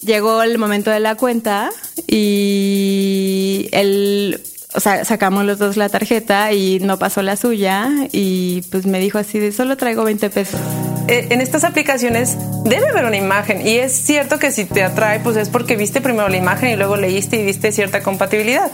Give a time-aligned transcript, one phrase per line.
[0.00, 1.70] llegó el momento de la cuenta
[2.06, 4.40] y él,
[4.74, 9.00] o sea, sacamos los dos la tarjeta y no pasó la suya y pues me
[9.00, 10.60] dijo así de solo traigo 20 pesos.
[11.08, 15.20] Eh, en estas aplicaciones debe haber una imagen y es cierto que si te atrae
[15.20, 18.70] pues es porque viste primero la imagen y luego leíste y viste cierta compatibilidad.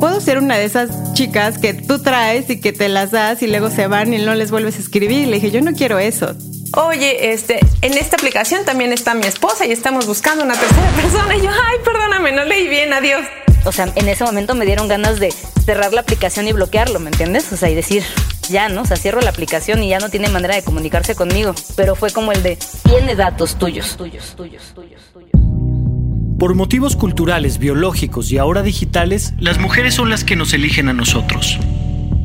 [0.00, 3.46] Puedo ser una de esas chicas que tú traes y que te las das y
[3.46, 5.20] luego se van y no les vuelves a escribir.
[5.20, 6.34] Y le dije, yo no quiero eso
[6.76, 11.36] oye, este, en esta aplicación también está mi esposa y estamos buscando una tercera persona.
[11.36, 13.22] Y yo, ay, perdóname, no leí bien, adiós.
[13.64, 15.32] O sea, en ese momento me dieron ganas de
[15.64, 17.52] cerrar la aplicación y bloquearlo, ¿me entiendes?
[17.52, 18.02] O sea, y decir,
[18.48, 18.82] ya, ¿no?
[18.82, 21.54] O sea, cierro la aplicación y ya no tiene manera de comunicarse conmigo.
[21.76, 25.30] Pero fue como el de, tiene datos tuyos, tuyos, tuyos, tuyos, tuyos.
[26.40, 30.92] Por motivos culturales, biológicos y ahora digitales, las mujeres son las que nos eligen a
[30.92, 31.56] nosotros.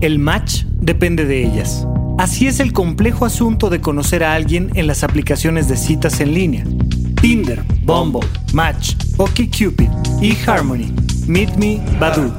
[0.01, 1.85] El match depende de ellas.
[2.17, 6.33] Así es el complejo asunto de conocer a alguien en las aplicaciones de citas en
[6.33, 6.63] línea.
[7.21, 9.89] Tinder, Bumble, Match, OkCupid,
[10.21, 10.91] eHarmony,
[11.27, 12.33] Meet Me, Badoo.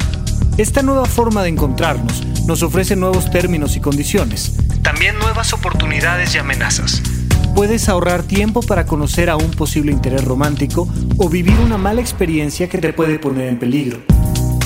[0.56, 6.38] Esta nueva forma de encontrarnos nos ofrece nuevos términos y condiciones, también nuevas oportunidades y
[6.38, 7.00] amenazas.
[7.54, 12.68] Puedes ahorrar tiempo para conocer a un posible interés romántico o vivir una mala experiencia
[12.68, 14.00] que te puede poner en peligro.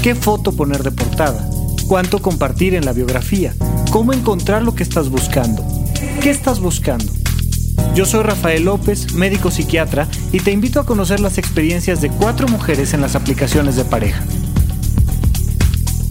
[0.02, 1.46] ¿Qué foto poner de portada?
[1.92, 3.54] ¿Cuánto compartir en la biografía?
[3.90, 5.62] cómo encontrar lo que estás buscando.
[6.22, 7.04] ¿Qué estás buscando?
[7.94, 12.48] Yo soy Rafael López, médico psiquiatra, y te invito a conocer las experiencias de cuatro
[12.48, 14.24] mujeres en las aplicaciones de pareja.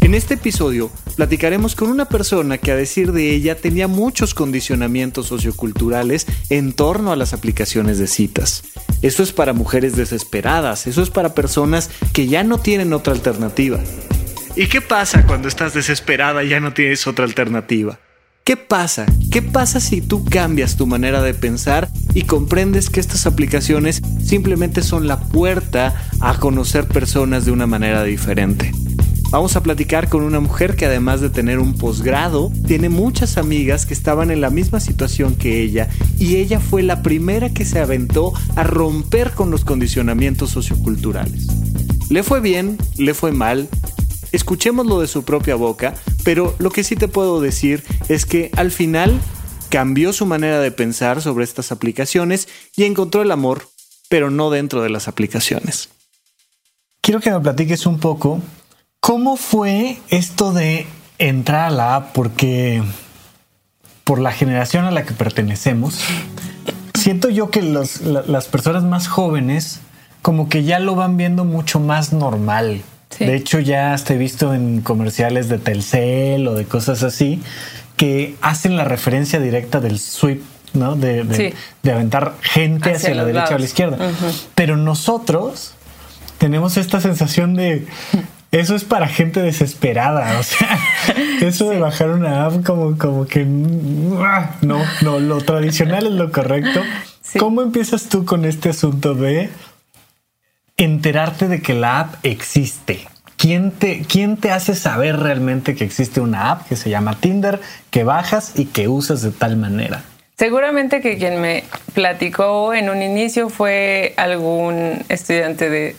[0.02, 5.26] En este episodio platicaremos con una persona que a decir de ella tenía muchos condicionamientos
[5.26, 8.62] socioculturales en torno a las aplicaciones de citas.
[9.02, 13.80] Eso es para mujeres desesperadas, eso es para personas que ya no tienen otra alternativa.
[14.56, 18.00] ¿Y qué pasa cuando estás desesperada y ya no tienes otra alternativa?
[18.44, 19.06] ¿Qué pasa?
[19.32, 24.82] ¿Qué pasa si tú cambias tu manera de pensar y comprendes que estas aplicaciones simplemente
[24.82, 28.74] son la puerta a conocer personas de una manera diferente?
[29.30, 33.86] Vamos a platicar con una mujer que además de tener un posgrado, tiene muchas amigas
[33.86, 35.88] que estaban en la misma situación que ella
[36.20, 41.48] y ella fue la primera que se aventó a romper con los condicionamientos socioculturales.
[42.10, 43.70] Le fue bien, le fue mal,
[44.32, 45.94] escuchémoslo de su propia boca,
[46.24, 49.20] pero lo que sí te puedo decir es que al final
[49.70, 53.68] cambió su manera de pensar sobre estas aplicaciones y encontró el amor,
[54.10, 55.90] pero no dentro de las aplicaciones.
[57.02, 58.42] Quiero que me platiques un poco
[59.00, 60.86] cómo fue esto de
[61.18, 62.84] entrar a la app, porque
[64.04, 66.02] por la generación a la que pertenecemos,
[66.94, 69.80] siento yo que las personas más jóvenes
[70.22, 72.84] como que ya lo van viendo mucho más normal.
[73.20, 77.42] De hecho, ya he visto en comerciales de Telcel o de cosas así
[77.98, 80.42] que hacen la referencia directa del sweep,
[80.74, 80.96] ¿no?
[80.96, 83.98] De, aventar gente hacia, la derecha o la izquierda.
[84.56, 85.76] Pero nosotros
[86.40, 87.86] tenemos esta sensación de
[88.52, 90.40] eso es para gente desesperada.
[90.40, 90.80] O sea,
[91.42, 93.46] eso de bajar una app como, como que
[94.20, 96.82] ah, no, no, lo tradicional es lo correcto.
[97.40, 99.50] ¿Cómo empiezas tú con este asunto de
[100.84, 103.08] enterarte de que la app existe.
[103.38, 107.60] ¿Quién te, ¿Quién te hace saber realmente que existe una app que se llama Tinder,
[107.90, 110.04] que bajas y que usas de tal manera?
[110.38, 115.96] Seguramente que quien me platicó en un inicio fue algún estudiante de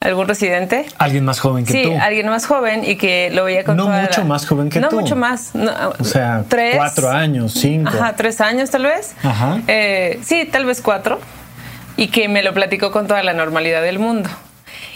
[0.00, 0.86] algún residente.
[0.98, 1.90] Alguien más joven que tú.
[1.90, 4.86] Sí, alguien más joven y que lo veía con No mucho más joven que tú.
[4.88, 5.52] No mucho más.
[5.98, 6.76] o sea, tres.
[6.76, 7.90] Cuatro años, cinco.
[7.90, 9.14] Ajá, tres años tal vez.
[9.22, 9.60] Ajá.
[9.68, 11.20] Eh, sí, tal vez cuatro
[11.96, 14.30] y que me lo platicó con toda la normalidad del mundo.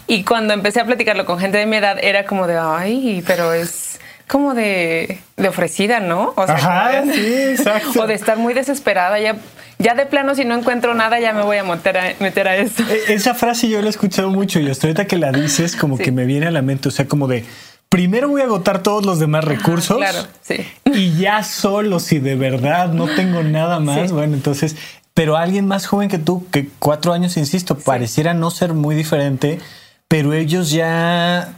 [0.06, 3.52] Y cuando empecé a platicarlo con gente de mi edad, era como de, ay, pero
[3.52, 3.98] es
[4.28, 6.32] como de, de ofrecida, ¿no?
[6.36, 7.92] O Ajá, sí, exacto.
[8.02, 9.36] O de estar muy desesperada, ya,
[9.78, 12.56] ya de plano si no encuentro nada ya me voy a meter a, meter a
[12.56, 12.82] esto.
[12.88, 15.98] E, esa frase yo la he escuchado mucho y hasta ahorita que la dices como
[15.98, 17.44] que me viene a la mente, o sea, como de,
[17.88, 19.96] primero voy a agotar todos los demás recursos.
[19.96, 20.66] claro, sí.
[20.84, 24.76] Y ya solo, si de verdad no tengo nada más, bueno, entonces
[25.16, 29.60] pero alguien más joven que tú, que cuatro años, insisto, pareciera no ser muy diferente,
[30.08, 31.54] pero ellos ya,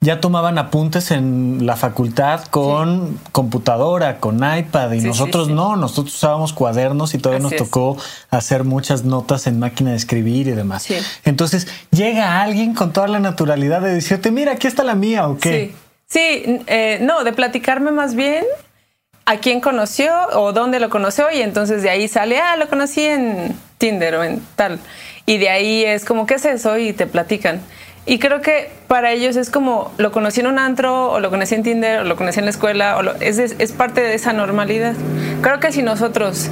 [0.00, 6.52] ya tomaban apuntes en la facultad con computadora, con iPad, y nosotros no, nosotros usábamos
[6.52, 7.96] cuadernos y todavía nos tocó
[8.30, 10.86] hacer muchas notas en máquina de escribir y demás.
[11.24, 15.38] Entonces llega alguien con toda la naturalidad de decirte, mira, aquí está la mía, ¿o
[15.38, 15.74] qué?
[16.06, 18.44] Sí, sí eh, no, de platicarme más bien
[19.24, 23.04] a quién conoció o dónde lo conoció y entonces de ahí sale, ah, lo conocí
[23.04, 24.80] en Tinder o en tal.
[25.26, 26.76] Y de ahí es como, ¿qué es eso?
[26.78, 27.60] Y te platican.
[28.04, 31.54] Y creo que para ellos es como, lo conocí en un antro o lo conocí
[31.54, 34.94] en Tinder o lo conocí en la escuela, o es, es parte de esa normalidad.
[35.40, 36.48] Creo que si nosotros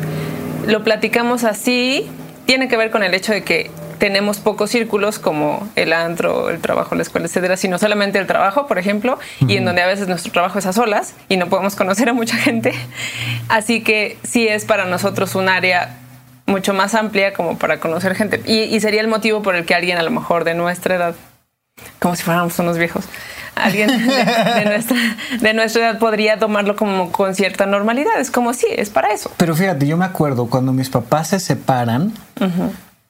[0.66, 2.08] lo platicamos así,
[2.46, 3.70] tiene que ver con el hecho de que
[4.00, 8.66] tenemos pocos círculos como el antro, el trabajo, la escuela, etcétera, sino solamente el trabajo,
[8.66, 11.76] por ejemplo, y en donde a veces nuestro trabajo es a solas y no podemos
[11.76, 12.72] conocer a mucha gente.
[13.48, 15.96] Así que sí es para nosotros un área
[16.46, 18.42] mucho más amplia como para conocer gente.
[18.46, 21.14] Y, y sería el motivo por el que alguien a lo mejor de nuestra edad,
[22.00, 23.04] como si fuéramos unos viejos,
[23.54, 24.96] alguien de, de nuestra,
[25.40, 28.18] de nuestra edad podría tomarlo como con cierta normalidad.
[28.18, 29.30] Es como, sí, es para eso.
[29.36, 32.14] Pero fíjate, yo me acuerdo cuando mis papás se separan,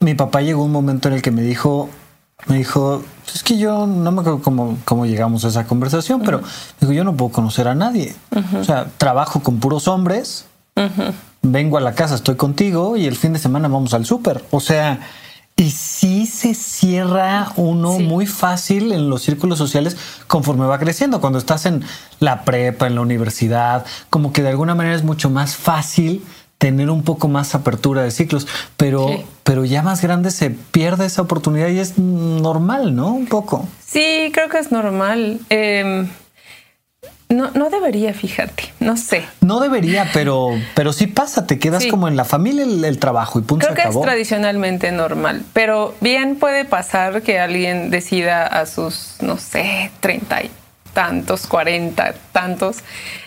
[0.00, 1.90] mi papá llegó un momento en el que me dijo,
[2.46, 3.02] me dijo,
[3.34, 6.40] es que yo no me acuerdo cómo, cómo llegamos a esa conversación, pero
[6.80, 8.14] dijo, yo no puedo conocer a nadie.
[8.58, 10.46] O sea, trabajo con puros hombres,
[11.42, 14.42] vengo a la casa, estoy contigo y el fin de semana vamos al súper.
[14.50, 15.00] O sea,
[15.54, 18.02] y sí se cierra uno Sí.
[18.04, 21.20] muy fácil en los círculos sociales conforme va creciendo.
[21.20, 21.84] Cuando estás en
[22.20, 26.24] la prepa, en la universidad, como que de alguna manera es mucho más fácil
[26.60, 28.46] tener un poco más apertura de ciclos,
[28.76, 29.24] pero, Sí.
[29.44, 33.08] pero ya más grande se pierde esa oportunidad y es normal, ¿no?
[33.14, 33.66] Un poco.
[33.84, 35.40] Sí, creo que es normal.
[35.48, 36.06] Eh,
[37.30, 39.24] no, no debería, fíjate, no sé.
[39.40, 41.88] No debería, pero, pero sí pasa, te quedas Sí.
[41.88, 45.42] como en la familia, el, el trabajo y punto Creo se que es tradicionalmente normal,
[45.54, 50.50] pero bien puede pasar que alguien decida a sus, no sé, treinta y
[50.92, 52.78] tantos, cuarenta, tantos,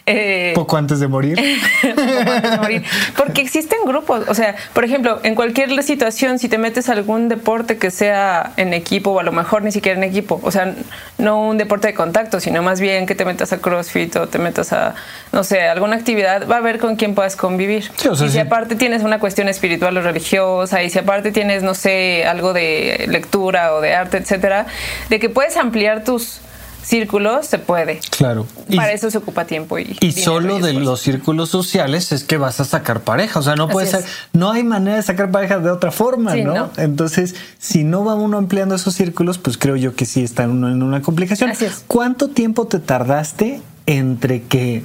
[0.06, 1.38] eh, Poco antes de morir.
[1.96, 2.84] poco antes de morir.
[3.16, 4.28] Porque existen grupos.
[4.28, 8.52] O sea, por ejemplo, en cualquier situación, si te metes a algún deporte que sea
[8.58, 10.76] en equipo o a lo mejor ni siquiera en equipo, o sea,
[11.18, 14.40] no un deporte de contacto, sino más bien que te metas a CrossFit o te
[14.40, 14.94] metas a,
[15.32, 17.90] no sé, alguna actividad, va a ver con quién puedas convivir.
[17.96, 18.40] Sí, o sea, y si sí.
[18.40, 23.06] aparte tienes una cuestión espiritual o religiosa, y si aparte tienes, no sé, algo de
[23.08, 24.66] lectura o de arte, etcétera,
[25.10, 26.42] de que puedes ampliar tus
[26.84, 28.00] círculos, se puede.
[28.16, 28.46] Claro.
[28.70, 32.38] Y- Para eso se ocupa tiempo y, Y solo de los círculos sociales es que
[32.38, 33.40] vas a sacar pareja.
[33.40, 34.04] O sea, no puede ser,
[34.34, 36.54] no hay manera de sacar pareja de otra forma, Sí, ¿no?
[36.54, 36.70] no.
[36.78, 40.70] Entonces, si no va uno ampliando esos círculos, pues creo yo que sí está uno
[40.70, 41.50] en una complicación.
[41.52, 41.84] Así es.
[41.88, 44.84] ¿Cuánto tiempo te tardaste entre que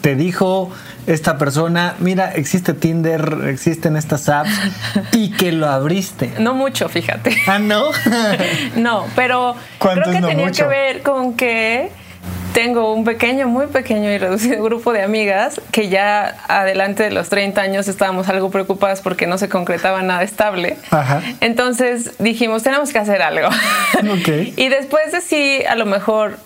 [0.00, 0.70] te dijo
[1.06, 4.50] esta persona, mira, existe Tinder, existen estas apps,
[5.12, 6.32] y que lo abriste?
[6.38, 7.36] No mucho, fíjate.
[7.46, 7.90] Ah, no.
[8.76, 10.64] No, pero ¿Cuánto creo que no tenía mucho?
[10.64, 11.90] que ver con que
[12.54, 17.28] tengo un pequeño, muy pequeño y reducido grupo de amigas que ya adelante de los
[17.28, 20.76] 30 años estábamos algo preocupadas porque no se concretaba nada estable.
[20.90, 21.20] Ajá.
[21.40, 23.48] Entonces dijimos, tenemos que hacer algo.
[24.56, 26.38] Y después de sí, a lo mejor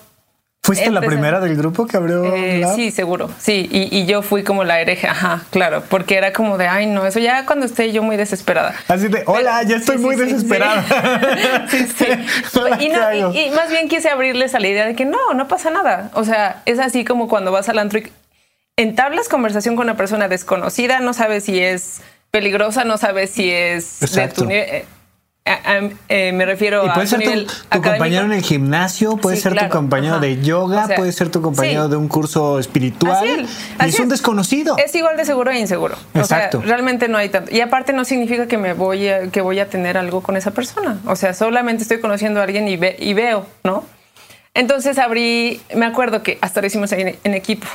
[0.61, 3.29] ¿Fuiste la primera del grupo que abrió eh, sí, seguro.
[3.39, 6.85] Sí, y, y yo fui como la hereje, ajá, claro, porque era como de, ay,
[6.85, 8.75] no, eso ya cuando esté yo muy desesperada.
[8.87, 10.83] Así de, hola, ya estoy Sí, muy sí, desesperada.
[11.69, 12.05] Sí, sí.
[12.79, 15.33] Y, ¿qué no- y- y más bien quise abrirles a la idea de que no,
[15.33, 16.11] no pasa nada.
[16.13, 18.11] O sea, es así como cuando vas al antro y
[18.77, 22.01] entablas conversación con una persona desconocida, no sabes si es
[22.31, 24.41] peligrosa, no sabes si es Exacto.
[24.41, 24.83] de tu nivel.
[25.49, 27.89] Eh, a- a- eh, me refiero Y a puede tu ser tu, nivel tu académico.
[27.91, 30.21] compañero en el gimnasio, puede Sí, ser claro, tu compañero ajá.
[30.25, 31.91] de yoga, O sea, puede ser tu compañero sí.
[31.91, 33.15] de un curso espiritual.
[33.17, 34.09] Así es, y así es un es.
[34.09, 34.77] desconocido.
[34.77, 35.95] Es igual de seguro e inseguro.
[36.13, 36.59] Exacto.
[36.59, 37.53] O sea, realmente no hay tanto.
[37.53, 40.51] Y aparte no significa que me voy a, que voy a tener algo con esa
[40.51, 40.99] persona.
[41.05, 43.83] O sea, solamente estoy conociendo a alguien y, ve- y veo, ¿no?
[44.53, 47.67] Entonces abrí, me acuerdo que hasta lo hicimos en equipo.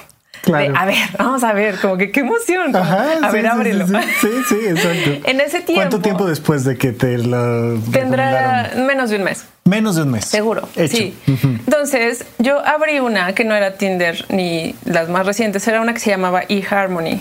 [0.45, 0.73] Claro.
[0.73, 2.73] De, a ver, vamos a ver, como que qué emoción.
[2.73, 3.87] como, Ajá, a sí, ver, sí, ábrelo.
[3.87, 5.11] Sí, sí, sí, exacto.
[5.31, 5.75] En ese tiempo.
[5.75, 9.45] ¿Cuánto tiempo después de que te lo Tendrá menos de un mes.
[9.65, 10.27] Menos de un mes.
[10.27, 10.97] Seguro, Hecho.
[10.97, 11.15] sí.
[11.27, 16.01] Entonces, yo abrí una que no era Tinder ni las más recientes, era una que
[16.01, 17.19] se llamaba eHarmony.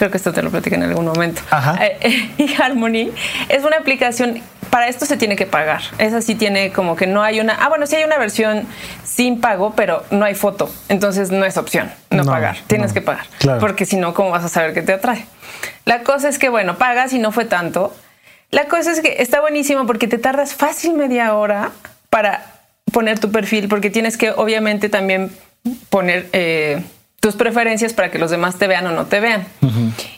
[0.00, 1.42] Creo que esto te lo platiqué en algún momento.
[1.50, 1.78] Ajá.
[1.84, 3.12] Eh, eHarmony
[3.50, 4.40] es una aplicación,
[4.70, 5.82] para esto se tiene que pagar.
[5.98, 8.66] Esa sí tiene como que no hay una, ah, bueno, sí hay una versión
[9.04, 10.72] sin pago, pero no hay foto.
[10.88, 12.56] Entonces no es opción no, No, pagar.
[12.66, 12.94] Tienes no.
[12.94, 13.26] que pagar.
[13.40, 13.60] Claro.
[13.60, 15.26] Porque si no, ¿cómo vas a saber que te atrae?
[15.84, 17.94] La cosa es que, bueno, pagas y no fue tanto.
[18.50, 21.72] La cosa es que está buenísimo porque te tardas fácil media hora
[22.08, 22.46] para
[22.90, 25.30] poner tu perfil, porque tienes que obviamente también
[25.90, 26.82] poner eh,
[27.20, 29.46] tus preferencias para que los demás te vean o no te vean.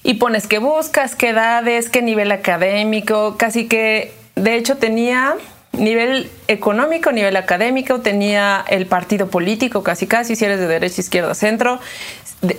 [0.04, 5.34] Y pones qué buscas, qué edades, qué nivel académico, casi que, de hecho, tenía
[5.72, 11.34] nivel económico, nivel académico, tenía el partido político, casi casi, si eres de derecha, izquierda,
[11.34, 11.80] centro,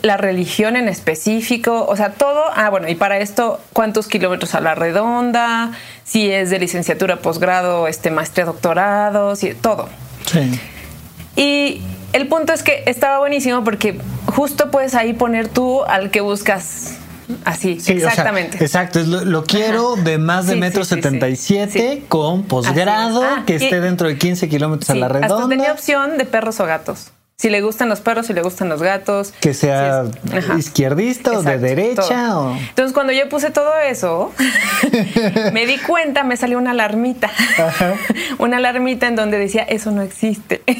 [0.02, 4.62] la religión en específico, o sea, todo, ah, bueno, y para esto, cuántos kilómetros a
[4.62, 5.72] la redonda,
[6.04, 9.90] si es de licenciatura, posgrado, este, maestría, doctorado, si, todo.
[10.26, 10.60] Sí.
[11.36, 11.82] Y
[12.14, 14.00] el punto es que estaba buenísimo porque
[14.36, 16.96] justo puedes ahí poner tú al que buscas
[17.46, 18.58] así, Sí, o sea, exactamente.
[18.64, 21.02] exacto, es lo, lo quiero de más de Sí, metro sí, sí, sí.
[21.04, 22.06] 77 Sí.
[22.10, 23.24] con posgrado.
[23.24, 25.48] Ah, que y- esté dentro de 15 kilómetros a la hasta redonda.
[25.50, 27.12] tenía opción de perros o gatos.
[27.36, 29.34] Si le gustan los perros, si le gustan los gatos.
[29.42, 30.58] Que sea si es- Ajá.
[30.58, 32.38] izquierdista o de derecha.
[32.40, 32.56] O...
[32.56, 34.32] Entonces, cuando yo puse todo eso,
[35.52, 37.32] me di cuenta, me salió una alarmita.
[38.38, 40.62] una alarmita en donde decía, eso no existe.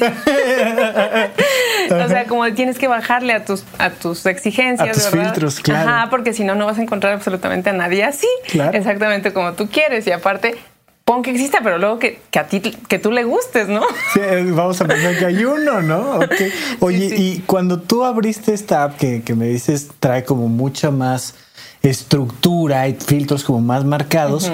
[1.90, 5.32] o sea, como tienes que bajarle a tus, a tus exigencias, A tus ¿verdad?
[5.32, 5.90] filtros, claro.
[5.90, 8.28] Ajá, porque si no, no vas a encontrar absolutamente a nadie así.
[8.48, 8.76] Claro.
[8.76, 10.06] Exactamente como tú quieres.
[10.06, 10.54] Y aparte,
[11.04, 13.82] pon que exista, pero luego que, que a ti, que tú le gustes, ¿no?
[14.14, 16.20] Sí, eh, vamos a pensar que hay uno, ¿no?
[16.80, 17.14] Oye, sí.
[17.16, 21.34] y cuando tú abriste esta app que, que me dices trae como mucha más
[21.82, 24.50] estructura y filtros como más marcados,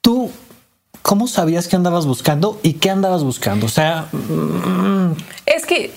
[0.00, 0.30] tú,
[1.02, 3.66] ¿cómo sabías que andabas buscando y qué andabas buscando?
[3.66, 5.12] O sea, mm,
[5.44, 5.92] Es que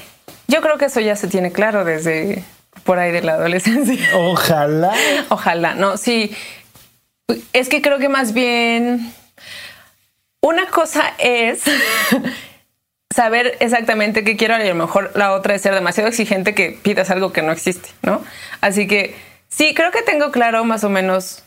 [0.48, 2.44] yo creo que eso ya se tiene claro desde
[2.84, 3.98] por ahí de la adolescencia.
[4.18, 4.92] ojalá.
[5.30, 6.32] Ojalá, no, sí.
[7.54, 9.14] Es que creo que más bien
[10.42, 11.64] una cosa es
[13.16, 16.78] saber exactamente qué quiero y a lo mejor la otra es ser demasiado exigente que
[16.82, 18.24] pidas algo que no existe, ¿no?
[18.62, 19.16] Así que
[19.50, 21.44] sí, creo que tengo claro más o menos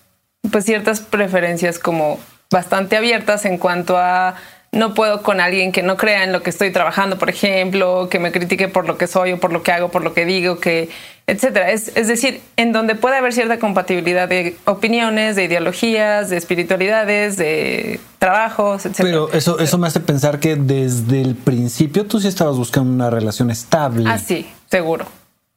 [0.51, 2.21] pues ciertas preferencias como
[2.51, 4.37] bastante abiertas en cuanto a
[4.75, 8.19] no puedo con alguien que no crea en lo que estoy trabajando, por ejemplo, que
[8.19, 10.59] me critique por lo que soy o por lo que hago, por lo que digo,
[10.59, 10.91] que
[11.26, 11.71] etcétera.
[11.71, 17.37] Es, es decir, en donde puede haber cierta compatibilidad de opiniones, de ideologías, de espiritualidades,
[17.37, 19.09] de trabajos, etcétera.
[19.09, 23.11] Pero eso, eso me hace pensar que desde el principio tú sí estabas buscando una
[23.11, 24.04] relación estable.
[24.09, 25.07] Ah, sí, seguro.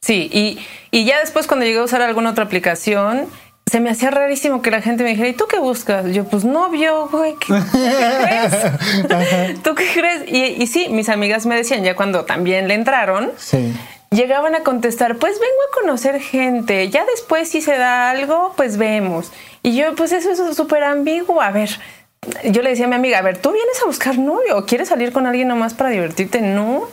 [0.02, 0.60] Sí, y,
[0.92, 3.26] y ya después cuando llegué a usar alguna otra aplicación,
[3.70, 6.06] se me hacía rarísimo que la gente me dijera, ¿y tú qué buscas?
[6.14, 7.36] Yo, pues novio, güey.
[7.36, 7.92] ¿Qué, qué
[8.24, 9.60] crees?
[9.64, 10.24] ¿Tú qué crees?
[10.32, 13.74] Y, y sí, mis amigas me decían, ya cuando también le entraron, Sí.
[14.12, 18.78] Llegaban a contestar, pues vengo a conocer gente, ya después si se da algo, pues
[18.78, 19.32] vemos.
[19.64, 21.42] Y yo, pues eso es súper ambiguo.
[21.42, 21.70] A ver,
[22.46, 24.90] yo le decía a mi amiga, a ver, ¿tú vienes a buscar novio o quieres
[24.90, 26.42] salir con alguien nomás para divertirte?
[26.42, 26.86] No.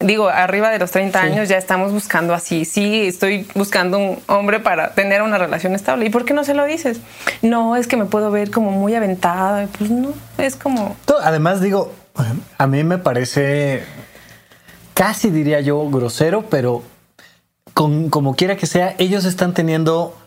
[0.00, 2.64] Digo, arriba de los 30 años ya estamos buscando así.
[2.64, 6.06] Sí, estoy buscando un hombre para tener una relación estable.
[6.06, 7.00] ¿Y por qué no se lo dices?
[7.42, 9.66] No, es que me puedo ver como muy aventada.
[9.76, 10.96] Pues no, es como...
[11.24, 11.92] Además, digo,
[12.58, 13.82] a mí me parece
[14.98, 16.82] casi diría yo grosero, pero
[17.72, 20.18] con, como quiera que sea, ellos están teniendo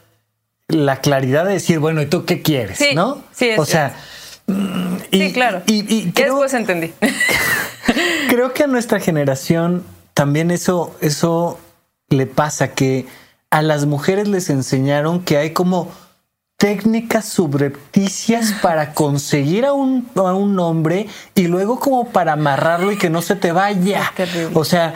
[0.70, 2.78] la claridad de decir, bueno, ¿y tú qué quieres?
[2.78, 3.22] Sí, ¿no?
[3.34, 3.94] sí, es o sea,
[4.48, 5.62] mm, y, sí, claro.
[5.66, 6.94] Y, y creo, después entendí.
[8.30, 11.60] creo que a nuestra generación también eso, eso
[12.08, 13.08] le pasa que
[13.50, 15.92] a las mujeres les enseñaron que hay como
[16.62, 22.98] técnicas subrepticias para conseguir a un, a un hombre y luego como para amarrarlo y
[22.98, 24.12] que no se te vaya.
[24.54, 24.94] O sea,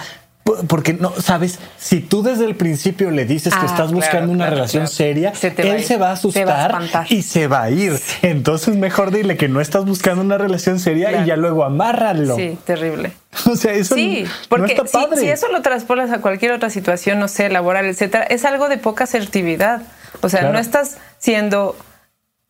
[0.68, 4.32] porque no, sabes, si tú desde el principio le dices que Ah, estás buscando claro,
[4.32, 4.96] una claro, relación claro.
[4.96, 8.00] seria, Se él se va a Se va a asustar y se va a ir.
[8.22, 12.36] Entonces mejor dile que no estás buscando una relación seria y ya luego amárralo.
[12.36, 13.12] Sí, terrible.
[13.52, 15.18] O sea, eso Sí, no porque está si- padre.
[15.20, 18.78] Si, eso lo traspolas a cualquier otra situación, no sé, laboral, etcétera, es algo de
[18.78, 19.82] poca asertividad.
[20.22, 21.76] O sea, no estás siendo.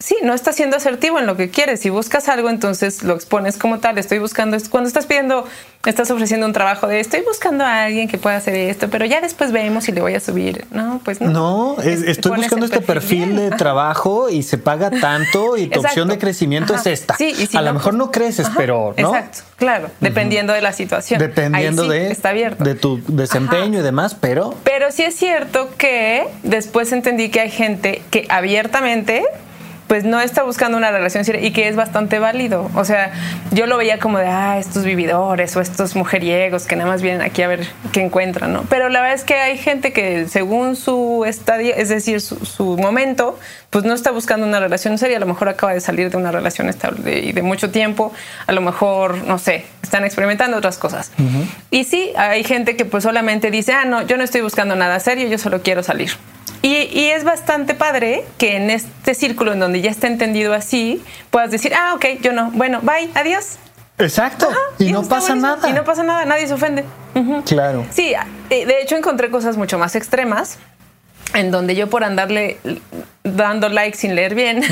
[0.03, 1.79] Sí, no estás siendo asertivo en lo que quieres.
[1.79, 3.97] Si buscas algo, entonces lo expones como tal.
[3.97, 4.69] Estoy buscando esto.
[4.69, 5.45] Cuando estás pidiendo,
[5.85, 9.21] estás ofreciendo un trabajo de estoy buscando a alguien que pueda hacer esto, pero ya
[9.21, 10.65] después vemos si le voy a subir.
[10.71, 11.29] No, pues no.
[11.31, 13.55] No, es- Es- estoy buscando este perfil de Ajá.
[13.57, 15.87] trabajo y se paga tanto y tu Exacto.
[15.87, 16.81] opción de crecimiento Ajá.
[16.81, 17.15] es esta.
[17.15, 18.55] Sí, y si a lo mejor pues- no creces, Ajá.
[18.57, 19.15] pero no.
[19.15, 21.19] Exacto, claro, dependiendo de la situación.
[21.21, 22.65] Dependiendo sí, de, está abierto.
[22.65, 27.49] de tu desempeño y demás, pero Pero sí es cierto que después entendí que hay
[27.49, 29.23] gente que abiertamente
[29.87, 32.69] pues no está buscando una relación seria y que es bastante válido.
[32.75, 33.11] O sea,
[33.51, 37.21] yo lo veía como de, ah, estos vividores o estos mujeriegos que nada más vienen
[37.21, 38.63] aquí a ver qué encuentran, ¿no?
[38.69, 42.77] Pero la verdad es que hay gente que según su estadio, es decir, su, su
[42.77, 43.37] momento,
[43.69, 45.17] pues no está buscando una relación seria.
[45.17, 48.11] A lo mejor acaba de salir de una relación estable y de mucho tiempo.
[48.47, 51.11] A lo mejor, no sé, están experimentando otras cosas.
[51.69, 54.99] Y sí, hay gente que pues solamente dice, ah, no, yo no estoy buscando nada
[54.99, 56.11] serio, yo solo quiero salir.
[56.65, 60.99] Y, y es bastante padre que en este círculo en donde ya está entendido así,
[61.29, 63.57] puedas decir, ah, ok, yo no, bueno, bye, adiós.
[63.99, 64.49] exacto.
[64.49, 65.41] Ajá, y no pasa buenísimo.
[65.57, 65.69] nada.
[65.69, 66.83] Y no pasa nada, nadie se ofende.
[67.45, 67.85] Claro.
[67.91, 68.15] Sí,
[68.49, 70.57] eh, de hecho encontré cosas mucho más extremas
[71.35, 72.57] en donde yo por andarle
[73.21, 74.63] dando like sin leer bien,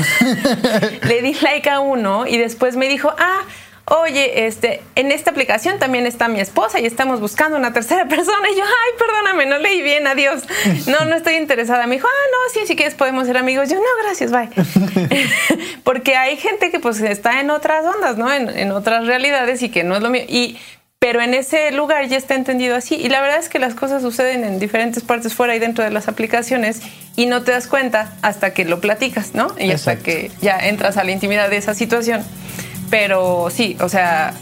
[1.02, 3.42] le di like a uno y después me dijo, ah,
[3.86, 8.50] oye, este, en esta aplicación también está mi esposa y estamos buscando una tercera persona.
[8.50, 10.42] Y yo, ay, perdóname, no leí bien, adiós.
[10.86, 11.86] No, no estoy interesada.
[11.86, 13.68] Me dijo, ah, no, sí, si quieres podemos ser amigos.
[13.68, 14.48] Yo, no, gracias, bye.
[15.84, 18.32] Porque hay gente que pues está en otras ondas, ¿no?
[18.32, 20.24] En, en otras realidades y que no es lo mío.
[20.28, 20.58] Y
[21.04, 22.94] pero en ese lugar ya está entendido así.
[22.94, 25.90] Y la verdad es que las cosas suceden en diferentes partes fuera y dentro de
[25.90, 26.80] las aplicaciones
[27.14, 29.48] y no te das cuenta hasta que lo platicas, ¿no?
[29.58, 30.04] Y hasta Exacto.
[30.04, 32.24] que ya entras a la intimidad de esa situación.
[32.94, 34.34] Pero sí, o sea,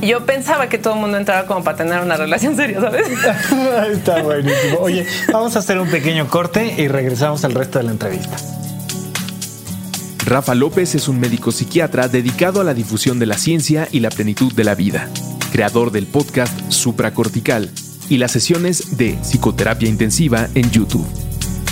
[0.00, 3.08] yo pensaba que todo el mundo entraba como para tener una relación seria, ¿sabes?
[3.90, 4.78] Está buenísimo.
[4.78, 8.36] Oye, vamos a hacer un pequeño corte y regresamos al resto de la entrevista.
[10.24, 14.10] Rafa López es un médico psiquiatra dedicado a la difusión de la ciencia y la
[14.10, 15.08] plenitud de la vida,
[15.50, 17.72] creador del podcast Supracortical
[18.08, 21.08] y las sesiones de psicoterapia intensiva en YouTube.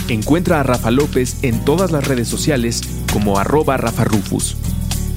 [0.08, 2.82] Encuentra a Rafa López en todas las redes sociales
[3.12, 4.56] como arroba Rafa Rufus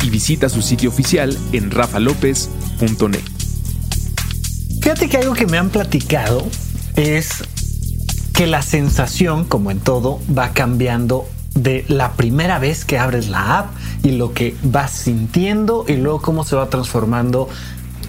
[0.03, 3.21] y visita su sitio oficial en rafalopez.net.
[4.81, 6.47] Fíjate que algo que me han platicado
[6.95, 7.43] es
[8.33, 13.59] que la sensación, como en todo, va cambiando de la primera vez que abres la
[13.59, 13.71] app
[14.03, 17.49] y lo que vas sintiendo y luego cómo se va transformando.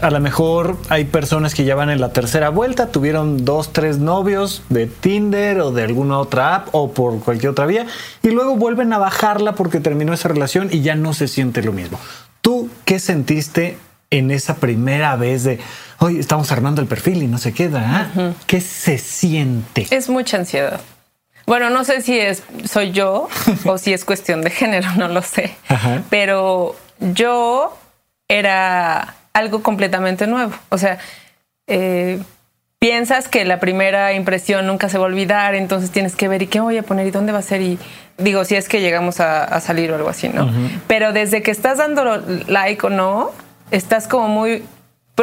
[0.02, 3.98] A lo mejor hay personas que ya van en la tercera vuelta, tuvieron dos, tres
[3.98, 7.86] novios de Tinder o de alguna otra app o por cualquier otra vía
[8.20, 11.72] y luego vuelven a bajarla porque terminó esa relación y ya no se siente lo
[11.72, 12.00] mismo.
[12.40, 13.78] ¿Tú qué sentiste
[14.10, 15.60] en esa primera vez de,
[16.00, 18.34] hoy estamos armando el perfil y no se queda?
[18.48, 19.86] ¿Qué se siente?
[19.88, 20.80] Es mucha ansiedad.
[21.46, 23.28] Bueno, no sé si es soy yo
[23.64, 25.54] o si es cuestión de género, no lo sé.
[25.68, 26.02] Ajá.
[26.10, 27.78] Pero yo
[28.26, 30.52] era algo completamente nuevo.
[30.68, 30.98] O sea,
[31.66, 32.20] eh,
[32.78, 36.46] piensas que la primera impresión nunca se va a olvidar, entonces tienes que ver y
[36.48, 37.78] qué voy a poner y dónde va a ser y
[38.18, 40.50] digo, si es que llegamos a, a salir o algo así, ¿no?
[40.86, 43.30] Pero desde que estás dando like o no,
[43.70, 44.64] estás como muy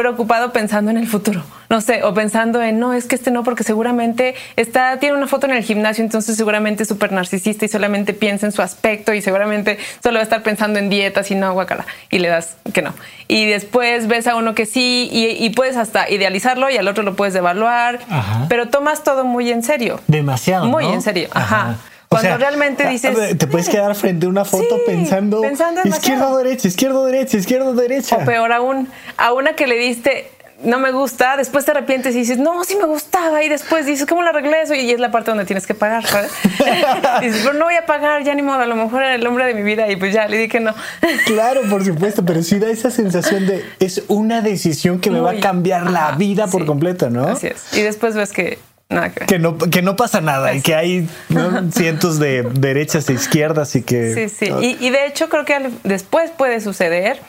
[0.00, 3.44] preocupado pensando en el futuro, no sé, o pensando en no, es que este no,
[3.44, 7.68] porque seguramente está, tiene una foto en el gimnasio, entonces seguramente es súper narcisista y
[7.68, 11.34] solamente piensa en su aspecto y seguramente solo va a estar pensando en dietas y
[11.34, 12.94] no, guacala, y le das que no.
[13.28, 17.02] Y después ves a uno que sí y, y puedes hasta idealizarlo y al otro
[17.02, 18.46] lo puedes devaluar, Ajá.
[18.48, 20.00] pero tomas todo muy en serio.
[20.06, 20.66] Demasiado.
[20.66, 20.94] Muy ¿no?
[20.94, 21.76] en serio, ajá.
[22.10, 24.82] Cuando sea, realmente a- dices, ver, Te puedes "Eh, quedar frente a una foto sí,
[24.84, 25.94] pensando, pensando izquierda
[26.26, 26.32] demasiado".
[26.34, 28.16] o derecha, izquierda o derecha, izquierda o derecha.
[28.16, 30.28] O peor aún, a una que le diste
[30.62, 34.06] no me gusta, después te arrepientes y dices, no, sí me gustaba, y después dices,
[34.06, 34.74] ¿cómo lo arreglé eso?
[34.74, 36.30] Y es la parte donde tienes que pagar, ¿sabes?
[37.22, 39.46] dices, pero no voy a pagar, ya ni modo, a lo mejor era el hombre
[39.46, 40.74] de mi vida, y pues ya le dije que no.
[41.26, 45.30] Claro, por supuesto, pero sí da esa sensación de es una decisión que me va
[45.30, 46.66] a cambiar la vida por sí.
[46.66, 47.28] completo, ¿no?
[47.28, 47.72] Así es.
[47.72, 48.58] Y después ves que
[48.90, 49.28] nada que ver.
[49.28, 51.70] Que no, que no pasa nada y que hay ¿no?
[51.72, 54.14] cientos de derechas e izquierdas y que.
[54.14, 54.52] Sí, sí.
[54.60, 57.20] Y, y de hecho creo que después puede suceder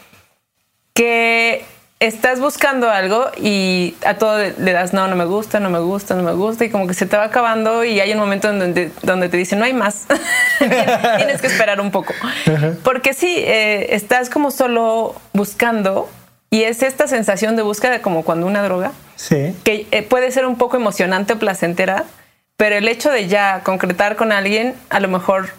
[0.94, 1.64] que
[2.02, 6.16] estás buscando algo y a todo le das no, no me gusta, no me gusta,
[6.16, 8.58] no me gusta y como que se te va acabando y hay un momento en
[8.58, 10.08] donde, donde te dicen no hay más.
[10.58, 12.14] Tienes que esperar un poco.
[12.84, 16.10] Porque sí, eh, estás como solo buscando
[16.50, 19.54] y es esta sensación de búsqueda como cuando una droga Sí.
[19.64, 22.06] que eh, puede ser un poco emocionante o placentera,
[22.58, 25.50] pero el hecho de ya concretar con alguien a lo mejor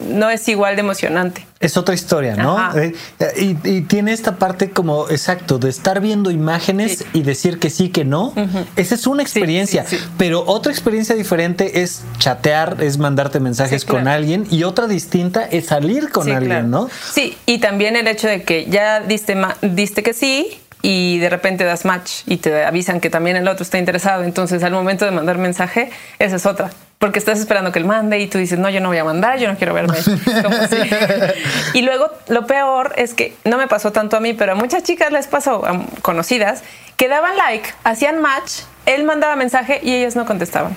[0.00, 1.46] no es igual de emocionante.
[1.60, 2.58] Es otra historia, ¿no?
[2.58, 2.82] Ajá.
[2.82, 2.92] Eh,
[3.38, 7.04] y, y tiene esta parte como, exacto, de estar viendo imágenes Sí.
[7.14, 8.34] y decir que sí, que no.
[8.76, 10.04] Esa es una experiencia, sí, sí.
[10.18, 15.66] pero otra experiencia diferente es chatear, es mandarte mensajes con alguien y otra distinta es
[15.66, 16.66] salir con alguien, claro.
[16.66, 16.90] ¿no?
[17.12, 21.64] Sí, y también el hecho de que ya diste, diste que sí y de repente
[21.64, 24.22] das match y te avisan que también el otro está interesado.
[24.22, 26.70] Entonces, al momento de mandar mensaje, esa es otra.
[26.98, 29.38] Porque estás esperando que él mande y tú dices, no, yo no voy a mandar,
[29.38, 29.96] yo no quiero verme.
[31.72, 34.82] Y luego, lo peor es que no me pasó tanto a mí, pero a muchas
[34.82, 36.62] chicas les pasó, a conocidas,
[36.98, 40.76] que daban like, hacían match, él mandaba mensaje y ellas no contestaban.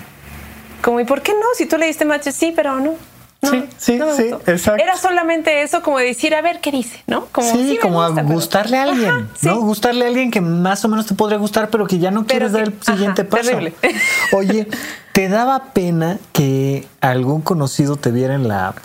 [0.80, 1.46] Como, ¿y por qué no?
[1.54, 2.94] Si tú le diste match, sí, pero no.
[3.40, 4.82] No, Sí, sí, no sí, exacto.
[4.82, 7.26] Era solamente eso, como decir, a ver qué dice, ¿no?
[7.26, 9.46] Como, sí, como gusta, a pero- gustarle a alguien, Ajá, sí.
[9.46, 9.60] ¿no?
[9.60, 12.26] Gustarle a alguien que más o menos te podría gustar, pero que ya no Pero
[12.26, 13.42] quieres dar el siguiente ajá, paso.
[13.50, 13.74] terrible.
[14.32, 14.66] Oye,
[15.12, 18.78] ¿te daba pena que algún conocido te viera en la app?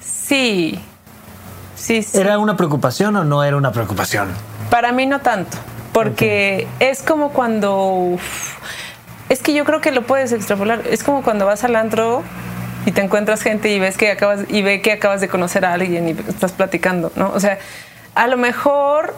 [0.00, 0.80] Sí,
[1.76, 2.18] sí, sí.
[2.18, 4.28] ¿Era una preocupación o no era una preocupación?
[4.70, 5.56] Para mí no tanto,
[5.92, 7.84] porque es como cuando...
[7.84, 8.54] uf,
[9.28, 10.82] es que yo creo que lo puedes extrapolar.
[10.90, 12.22] Es como cuando vas al antro
[12.86, 15.72] y te encuentras gente y ves que acabas y ve que acabas de conocer a
[15.72, 17.30] alguien y estás platicando, ¿no?
[17.34, 17.58] O sea,
[18.14, 19.14] a lo mejor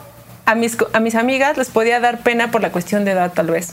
[0.46, 3.48] a mis, a mis amigas les podía dar pena por la cuestión de edad, tal
[3.48, 3.72] vez.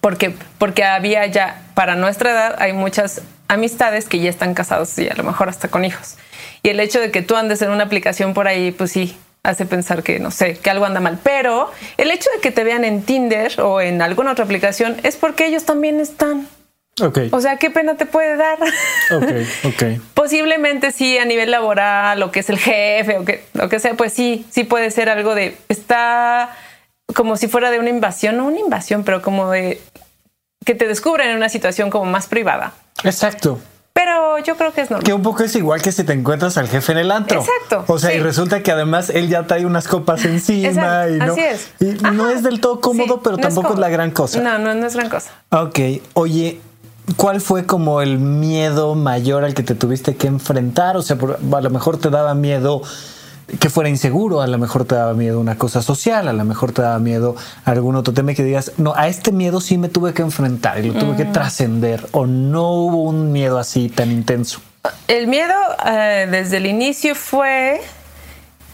[0.00, 5.08] Porque, porque había ya, para nuestra edad, hay muchas amistades que ya están casados y
[5.08, 6.16] a lo mejor hasta con hijos.
[6.62, 9.66] Y el hecho de que tú andes en una aplicación por ahí, pues sí, hace
[9.66, 11.18] pensar que, no sé, que algo anda mal.
[11.22, 15.16] Pero el hecho de que te vean en Tinder o en alguna otra aplicación es
[15.16, 16.48] porque ellos también están.
[17.00, 18.58] Ok, O sea, ¿qué pena te puede dar?
[19.12, 19.32] ok,
[19.64, 19.82] ok.
[20.14, 23.94] Posiblemente sí a nivel laboral, o que es el jefe, o que lo que sea,
[23.94, 26.50] pues sí, sí puede ser algo de está
[27.14, 29.80] como si fuera de una invasión, no una invasión, pero como de
[30.64, 32.74] que te descubren en una situación como más privada.
[33.04, 33.58] Exacto.
[33.98, 35.04] Pero yo creo que es normal.
[35.04, 37.40] Que un poco es igual que si te encuentras al jefe en el antro.
[37.40, 41.18] Exacto, O sea, y resulta que además él ya trae unas copas encima Exacto, y
[41.18, 41.32] no.
[41.32, 41.70] así es.
[41.80, 44.40] Y no es del todo cómodo, Sí, pero no tampoco es, la gran cosa.
[44.40, 45.32] No, no, no es gran cosa.
[45.50, 45.80] Ok,
[46.12, 46.60] oye,
[47.16, 50.96] ¿cuál fue como el miedo mayor al que te tuviste que enfrentar?
[50.96, 52.82] O sea, a lo mejor te daba miedo
[53.60, 56.72] que fuera inseguro, a lo mejor te daba miedo una cosa social, a lo mejor
[56.72, 60.12] te daba miedo algún otro tema que digas, no, a este miedo sí me tuve
[60.12, 61.32] que enfrentar y lo tuve que Mm.
[61.32, 64.60] trascender, o no hubo un miedo así tan intenso.
[65.06, 65.54] El miedo
[65.86, 67.80] eh, desde el inicio fue,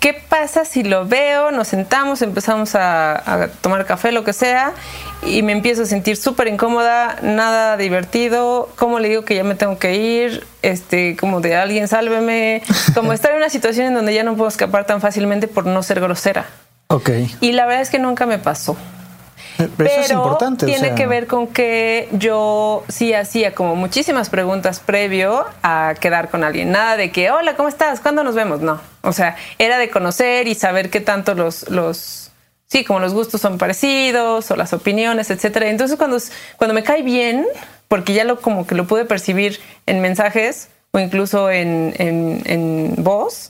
[0.04, 1.50] ¿qué pasa si lo veo?
[1.50, 4.74] Nos sentamos, empezamos a, a tomar café, lo que sea,
[5.22, 9.54] y me empiezo a sentir súper incómoda, nada divertido, ¿cómo le digo que ya me
[9.54, 10.46] tengo que ir?
[10.60, 12.62] Este, como de alguien sálveme,
[12.94, 15.82] como estar en una situación en donde ya no puedo escapar tan fácilmente por no
[15.82, 16.44] ser grosera.
[16.88, 17.08] Ok,
[17.40, 18.76] Y la verdad es que nunca me pasó.
[19.56, 20.64] Pero Pero eso es importante.
[20.64, 25.94] o tiene sea, que ver con que yo sí hacía como muchísimas preguntas previo a
[26.00, 26.70] quedar con alguien.
[26.70, 28.00] Nada de que, hola, ¿cómo estás?
[28.00, 28.60] ¿Cuándo nos vemos?
[28.60, 28.80] No.
[29.02, 32.30] O sea, era de conocer y saber qué tanto los, los
[32.66, 35.68] sí, como los gustos son parecidos o las opiniones, etcétera.
[35.68, 36.18] Entonces, cuando,
[36.56, 37.46] cuando me cae bien,
[37.88, 42.94] porque ya lo como que lo pude percibir en mensajes o incluso en, en, en
[42.98, 43.48] voz,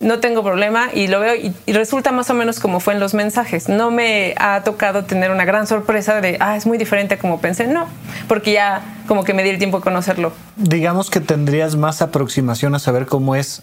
[0.00, 3.00] no tengo problema y lo veo y, y resulta más o menos como fue en
[3.00, 3.70] los mensajes.
[3.70, 7.66] No me ha tocado tener una gran sorpresa de, ah, es muy diferente como pensé.
[7.68, 7.86] No,
[8.28, 10.32] porque ya como que me di el tiempo de conocerlo.
[10.56, 13.62] digamos que tendrías más aproximación a saber cómo es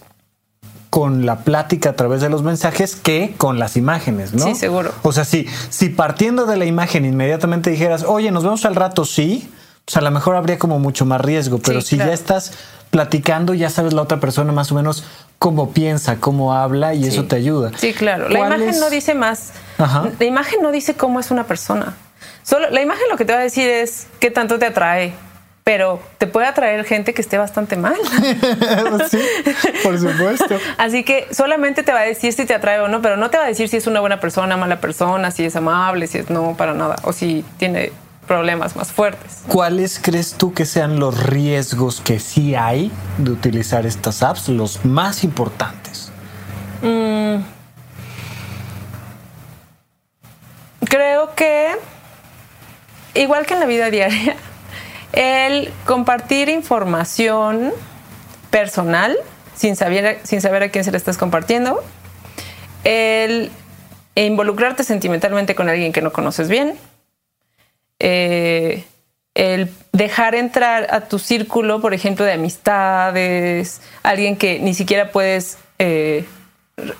[0.89, 4.43] con la plática a través de los mensajes que con las imágenes, ¿no?
[4.43, 4.91] Sí, seguro.
[5.03, 9.05] O sea, sí, si partiendo de la imagen inmediatamente dijeras, oye, nos vemos al rato,
[9.05, 9.47] sí,
[9.85, 12.09] pues a lo mejor habría como mucho más riesgo, pero Sí, si claro.
[12.11, 12.51] ya estás
[12.91, 15.05] platicando, ya sabes la otra persona más o menos
[15.39, 17.71] cómo piensa, cómo habla y eso te ayuda.
[17.77, 18.29] Sí, claro.
[18.29, 19.53] La ¿Cuál imagen es- no dice más.
[19.79, 20.09] Ajá.
[20.19, 21.95] La imagen no dice cómo es una persona.
[22.43, 25.13] Solo la imagen lo que te va a decir es qué tanto te atrae.
[25.63, 27.93] Pero te puede atraer gente que esté bastante mal.
[29.11, 29.19] sí,
[29.83, 30.57] por supuesto.
[30.79, 33.37] Así que solamente te va a decir si te atrae o no, pero no te
[33.37, 36.31] va a decir si es una buena persona, mala persona, si es amable, si es
[36.31, 37.91] no, para nada, o si tiene
[38.27, 39.39] problemas más fuertes.
[39.47, 44.85] ¿Cuáles crees tú que sean los riesgos que sí hay de utilizar estas apps, los
[44.85, 46.11] más importantes?
[50.85, 51.71] Creo que,
[53.13, 54.35] igual que en la vida diaria,
[55.13, 57.71] el compartir información
[58.49, 59.17] personal
[59.55, 61.83] sin saber, sin saber a quién se la estás compartiendo,
[62.83, 63.51] el
[64.15, 66.75] involucrarte sentimentalmente con alguien que no conoces bien,
[68.03, 68.83] eh,
[69.33, 75.57] el dejar entrar a tu círculo, por ejemplo, de amistades, alguien que ni siquiera puedes
[75.79, 76.25] eh,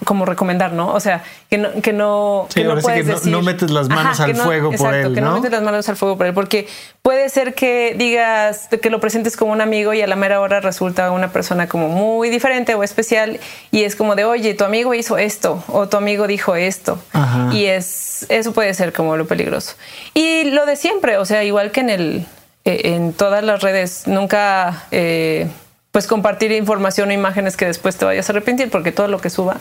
[0.05, 0.93] como recomendar, ¿no?
[0.93, 3.31] O sea, que no, que no, Sí, que no puedes que no- decir.
[3.31, 5.95] no metes las manos al no- fuego por él, que no metes las manos al
[5.95, 6.67] fuego por él, porque
[7.01, 10.59] puede ser que digas que lo presentes como un amigo y a la mera hora
[10.59, 13.39] resulta una persona como muy diferente o especial
[13.71, 16.99] y es como de, oye, tu amigo hizo esto o tu amigo dijo esto.
[17.13, 17.49] Ajá.
[17.51, 19.75] Y es, eso puede ser como lo peligroso.
[20.13, 22.25] Y lo de siempre, o sea, igual que en el,
[22.65, 25.47] eh, en todas las redes, nunca eh,
[25.91, 29.29] pues compartir información o imágenes que después te vayas a arrepentir porque todo lo que
[29.29, 29.57] suba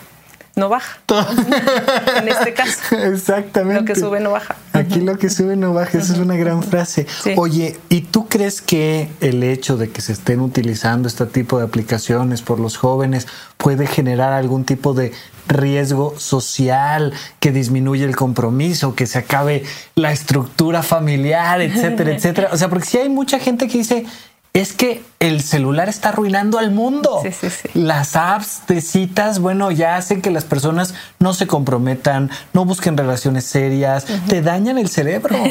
[0.56, 0.98] no baja.
[2.20, 2.96] en este caso.
[2.96, 3.80] Exactamente.
[3.80, 4.56] Lo que sube no baja.
[4.72, 7.06] Aquí lo que sube no baja, esa es una gran frase.
[7.22, 7.34] Sí.
[7.36, 11.64] Oye, ¿y tú crees que el hecho de que se estén utilizando este tipo de
[11.64, 15.12] aplicaciones por los jóvenes puede generar algún tipo de
[15.46, 19.64] riesgo social que disminuye el compromiso, que se acabe
[19.94, 22.48] la estructura familiar, etcétera, etcétera?
[22.52, 24.06] O sea, porque si hay mucha gente que dice,
[24.52, 27.20] es que el celular está arruinando al mundo.
[27.22, 27.68] Sí, sí, sí.
[27.74, 32.96] Las apps de citas, bueno, ya hacen que las personas no se comprometan, no busquen
[32.96, 35.36] relaciones serias, te dañan el cerebro.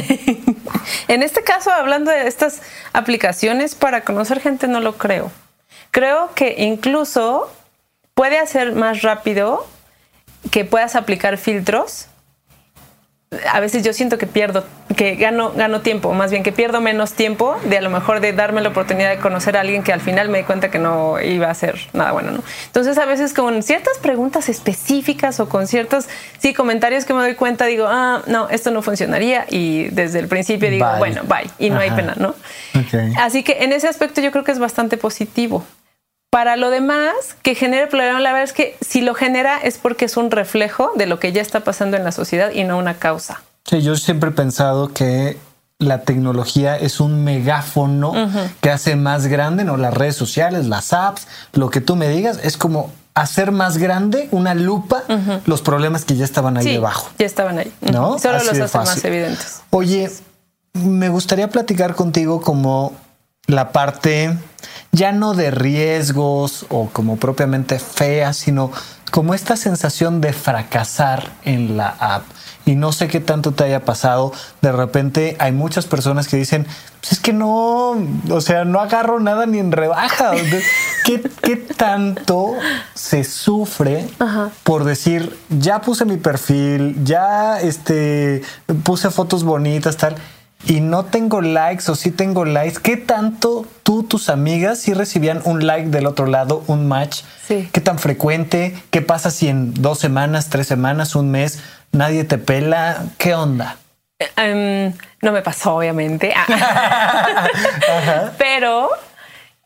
[1.08, 2.62] En este caso, hablando de estas
[2.94, 5.32] aplicaciones para conocer gente, no lo creo.
[5.92, 7.52] Creo que incluso
[8.14, 9.66] puede hacer más rápido
[10.52, 12.08] que puedas aplicar filtros.
[13.54, 14.66] A veces yo siento que pierdo,
[14.98, 18.34] que gano, gano tiempo, más bien que pierdo menos tiempo de a lo mejor de
[18.34, 21.22] darme la oportunidad de conocer a alguien que al final me di cuenta que no
[21.22, 22.44] iba a ser nada bueno, ¿no?
[22.66, 27.36] Entonces a veces con ciertas preguntas específicas o con ciertos, sí, comentarios que me doy
[27.36, 30.98] cuenta, digo, ah, no, esto no funcionaría y desde el principio digo, Bye.
[30.98, 32.34] bueno, bye, y no hay pena, ¿no?
[33.20, 35.64] Así que en ese aspecto yo creo que es bastante positivo.
[36.30, 40.06] Para lo demás, que genere problema, la verdad es que si lo genera es porque
[40.06, 42.96] es un reflejo de lo que ya está pasando en la sociedad y no una
[42.96, 43.42] causa.
[43.66, 45.38] Sí, yo siempre he pensado que
[45.80, 48.14] la tecnología es un megáfono
[48.62, 49.78] que hace más grande, ¿no?
[49.78, 54.28] Las redes sociales, las apps, lo que tú me digas, es como hacer más grande
[54.32, 55.04] una lupa
[55.46, 57.10] los problemas que ya estaban ahí sí, debajo.
[57.18, 57.74] ya estaban ahí.
[57.82, 58.20] ¿No?
[58.20, 59.62] Solo Así los hace más evidentes.
[59.72, 60.12] Oye,
[60.74, 62.94] me gustaría platicar contigo como
[63.50, 64.38] la parte
[64.92, 68.72] ya no de riesgos o como propiamente fea, sino
[69.12, 72.24] como esta sensación de fracasar en la app.
[72.66, 74.32] Y no sé qué tanto te haya pasado.
[74.62, 76.68] De repente hay muchas personas que dicen,
[77.00, 77.96] pues es que no,
[78.30, 80.34] o sea, no agarro nada ni en rebaja.
[81.04, 82.54] ¿Qué, qué tanto
[82.94, 84.08] se sufre
[84.64, 88.44] por decir, ya puse mi perfil, ya este,
[88.84, 90.16] puse fotos bonitas, tal?
[90.66, 95.42] Y no tengo likes o sí tengo likes, ¿qué tanto tú, tus amigas, sí recibían
[95.46, 97.22] un like del otro lado, un match?
[97.48, 97.70] Sí.
[97.72, 98.78] ¿Qué tan frecuente?
[98.92, 101.60] ¿Qué pasa si en dos semanas, tres semanas, un mes
[101.92, 103.04] nadie te pela?
[103.18, 103.78] ¿Qué onda?
[104.36, 106.34] Em, no me pasó, obviamente.
[108.38, 108.90] Pero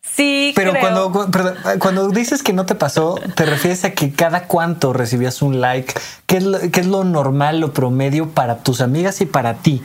[0.01, 0.53] sí.
[0.55, 4.43] Pero creo- cuando, perdón, cuando dices que no te pasó, ¿te refieres a que cada
[4.43, 5.93] cuánto recibías un like?
[6.27, 9.81] ¿Qué es lo, qué es lo normal, lo promedio para tus amigas y para ti?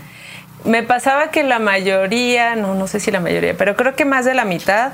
[0.64, 4.24] Me pasaba que la mayoría, no, no sé si la mayoría, pero creo que más
[4.24, 4.92] de la mitad,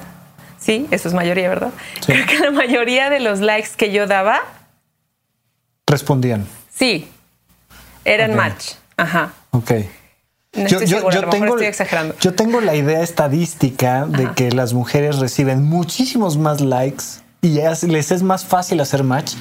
[0.59, 1.71] sí, eso es mayoría, ¿verdad?
[2.01, 2.13] Sí.
[2.13, 4.41] Creo que la mayoría de los likes que yo daba,
[5.87, 6.47] Respondían.
[6.73, 7.09] sí,
[8.05, 8.37] eran Ok.
[8.37, 8.65] match.
[8.97, 9.33] Ajá.
[9.51, 9.73] Ok.
[10.57, 12.15] No lo mejor estoy exagerando.
[12.21, 17.05] yo tengo la idea estadística de que las mujeres reciben muchísimos más likes
[17.43, 19.33] y es- les es más fácil hacer match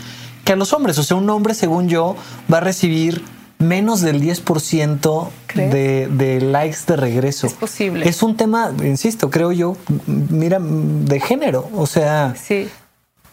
[0.44, 0.98] que a los hombres.
[0.98, 2.16] O sea, un hombre, según yo,
[2.52, 3.24] va a recibir
[3.64, 5.72] menos del 10% ¿Crees?
[5.74, 7.48] de, de likes de regreso.
[7.48, 8.08] Es posible.
[8.08, 9.76] Es un tema, insisto, creo yo,
[10.08, 11.70] mira, de género.
[11.76, 12.68] O sea, Sí.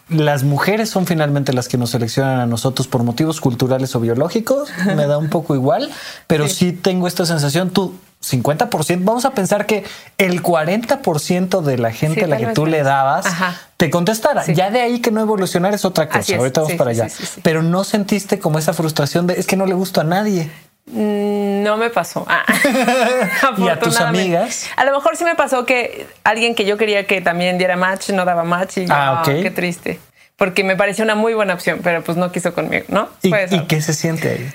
[0.09, 4.69] las mujeres son finalmente las que nos seleccionan a nosotros por motivos culturales o biológicos.
[4.95, 5.89] Me da un poco igual,
[6.27, 7.69] pero sí, tengo esta sensación.
[7.69, 9.83] Tú, 50%, vamos a pensar que
[10.17, 13.59] el 40% de la gente Sí, a la que tú le dabas Ajá.
[13.77, 14.43] te contestara.
[14.43, 14.53] Sí.
[14.53, 16.35] Ya de ahí que no evolucionar es otra cosa.
[16.35, 17.07] Ahorita vamos Sí, para allá.
[17.41, 20.51] Pero no sentiste como esa frustración de es que no le gusto a nadie.
[20.87, 22.25] Mm, No me pasó.
[22.27, 22.43] Ah.
[23.57, 24.67] ¿Y a tus amigas?
[24.75, 28.09] A lo mejor sí me pasó que alguien que yo quería que también diera match
[28.11, 29.29] no daba match y yo, Ah, ok.
[29.29, 29.99] "Ah, qué triste.
[30.37, 33.09] Porque me pareció una muy buena opción, pero pues no quiso conmigo, ¿no?
[33.21, 34.53] ¿Y, y qué se siente ahí?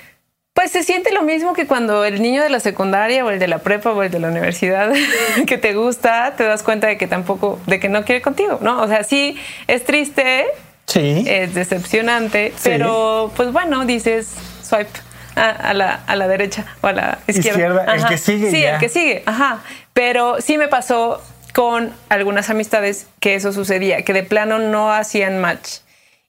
[0.57, 3.47] Pues se siente lo mismo que cuando el niño de la secundaria o el de
[3.47, 4.91] la prepa o el de la universidad
[5.45, 8.81] que te gusta, te das cuenta de que tampoco, de que no quiere contigo, ¿no?
[8.81, 10.45] O sea, sí, es triste,
[10.87, 11.23] Sí.
[11.27, 14.89] es decepcionante, pero pues bueno, dices swipe
[15.35, 17.49] a, a la, a la derecha o a la izquierda.
[17.51, 18.73] Izquierda, el que sigue Sí, ya.
[18.73, 19.59] el que sigue, ajá.
[19.93, 21.21] Pero sí me pasó
[21.53, 25.81] con algunas amistades que eso sucedía, que de plano no hacían match.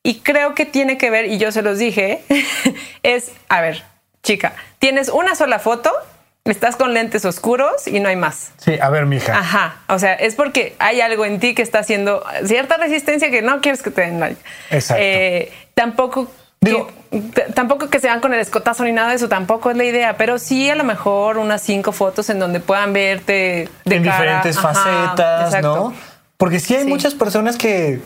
[0.02, 2.22] Y creo que tiene que ver, y yo se los dije,
[3.02, 3.84] es, a ver,
[4.28, 5.90] chica, tienes una sola foto,
[6.44, 8.52] estás con lentes oscuros y no hay más.
[8.58, 9.36] Sí, a ver, mija.
[9.38, 13.40] Ajá, o sea, es porque hay algo en ti que está haciendo cierta resistencia que
[13.40, 14.40] no quieres que te den like.
[14.70, 15.02] Exacto.
[15.04, 16.90] Eh, tampoco, Digo-
[17.34, 19.84] que, tampoco que se van con el escotazo ni nada de eso, tampoco es la
[19.84, 24.04] idea, pero sí a lo mejor unas cinco fotos en donde puedan verte de en
[24.04, 24.16] cara.
[24.18, 25.14] diferentes Ajá,
[25.46, 25.74] exacto.
[25.76, 25.94] ¿no?
[26.36, 26.88] Porque sí hay Sí.
[26.88, 28.00] muchas personas que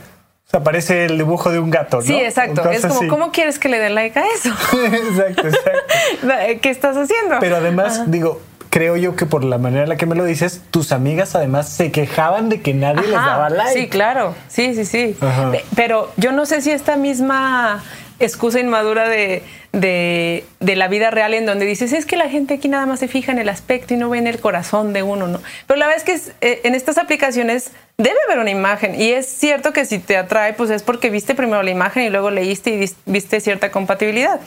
[0.52, 2.02] se aparece el dibujo de un gato, ¿no?
[2.02, 2.60] Sí, exacto.
[2.60, 3.08] Entonces, es como, sí.
[3.08, 4.50] ¿cómo quieres que le den like a eso?
[4.84, 6.60] exacto, exacto.
[6.60, 7.36] ¿Qué estás haciendo?
[7.40, 8.38] Pero además, digo,
[8.68, 11.70] creo yo que por la manera en la que me lo dices, tus amigas además
[11.70, 13.80] se quejaban de que nadie les Ajá, daba like.
[13.80, 14.34] Sí, claro.
[14.48, 15.16] Sí, sí, sí.
[15.22, 15.52] Ajá.
[15.52, 17.82] Pe- Pero yo no sé si esta misma
[18.26, 22.54] excusa inmadura de, de, de la vida real en donde dices, es que la gente
[22.54, 25.02] aquí nada más se fija en el aspecto y no ve en el corazón de
[25.02, 25.40] uno, ¿no?
[25.66, 29.10] Pero la verdad es que es, eh, en estas aplicaciones debe haber una imagen y
[29.10, 32.30] es cierto que si te atrae, pues es porque viste primero la imagen y luego
[32.30, 34.40] leíste y vis- viste cierta compatibilidad.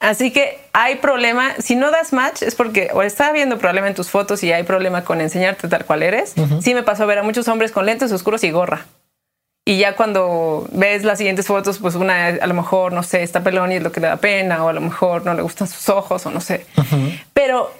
[0.00, 3.94] Así que hay problema, si no das match es porque o está habiendo problema en
[3.94, 6.34] tus fotos y hay problema con enseñarte tal cual eres.
[6.62, 8.86] Sí me pasó ver a muchos hombres con lentes oscuros y gorra.
[9.68, 13.42] Y ya cuando ves las siguientes fotos, pues una a lo mejor, no sé, está
[13.42, 15.68] pelón y es lo que le da pena, o a lo mejor no le gustan
[15.68, 16.64] sus ojos, o no sé.
[17.34, 17.70] Pero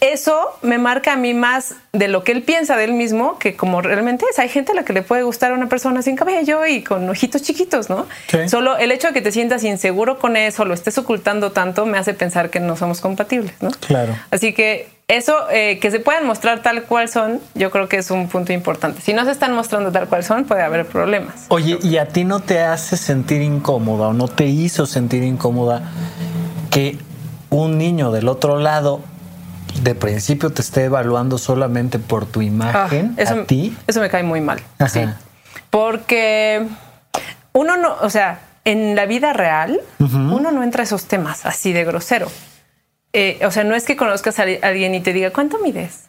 [0.00, 3.54] eso me marca a mí más de lo que él piensa de él mismo que
[3.54, 4.38] como realmente es.
[4.40, 7.08] Hay gente a la que le puede gustar a una persona sin cabello y con
[7.08, 8.06] ojitos chiquitos, ¿no?
[8.26, 8.48] Sí.
[8.48, 11.98] Solo el hecho de que te sientas inseguro con eso, lo estés ocultando tanto, me
[11.98, 13.70] hace pensar que no somos compatibles, ¿no?
[13.86, 14.16] Claro.
[14.32, 18.10] Así que eso, eh, que se puedan mostrar tal cual son, yo creo que es
[18.10, 19.00] un punto importante.
[19.02, 21.46] Si no se están mostrando tal cual son, puede haber problemas.
[21.48, 25.92] Oye, ¿y a ti no te hace sentir incómoda o no te hizo sentir incómoda
[26.72, 26.98] que
[27.50, 29.00] un niño del otro lado
[29.82, 33.76] de principio te esté evaluando solamente por tu imagen Ah, eso, a ti?
[33.86, 34.60] eso me cae muy mal.
[34.78, 34.88] Ajá.
[34.88, 35.00] Sí.
[35.70, 36.66] Porque
[37.52, 41.72] uno no, o sea, en la vida real, uno no entra a esos temas así
[41.72, 42.28] de grosero.
[43.12, 46.04] Eh, o sea, no es que conozcas a alguien y te diga, ¿cuánto mides?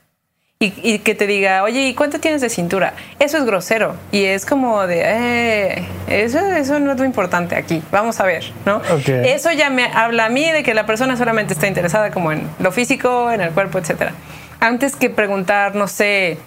[0.59, 2.93] Y, y que te diga, oye, ¿y cuánto tienes de cintura?
[3.19, 3.95] Eso es grosero.
[4.11, 7.83] Y es como de, eh, eso, eso no es lo importante aquí.
[7.91, 8.77] Vamos a ver, ¿no?
[8.77, 9.07] Ok.
[9.07, 12.49] Eso ya me habla a mí de que la persona solamente está interesada como en
[12.57, 14.13] lo físico, en el cuerpo, etcétera.
[14.59, 16.39] Antes que preguntar, no sé,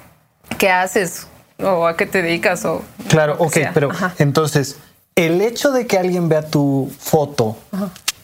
[0.59, 1.29] qué haces
[1.63, 3.71] o a qué te dedicas o Claro, ok, sea.
[3.73, 4.15] pero Ajá.
[4.19, 4.79] entonces,
[5.15, 7.57] el hecho de que alguien vea tu foto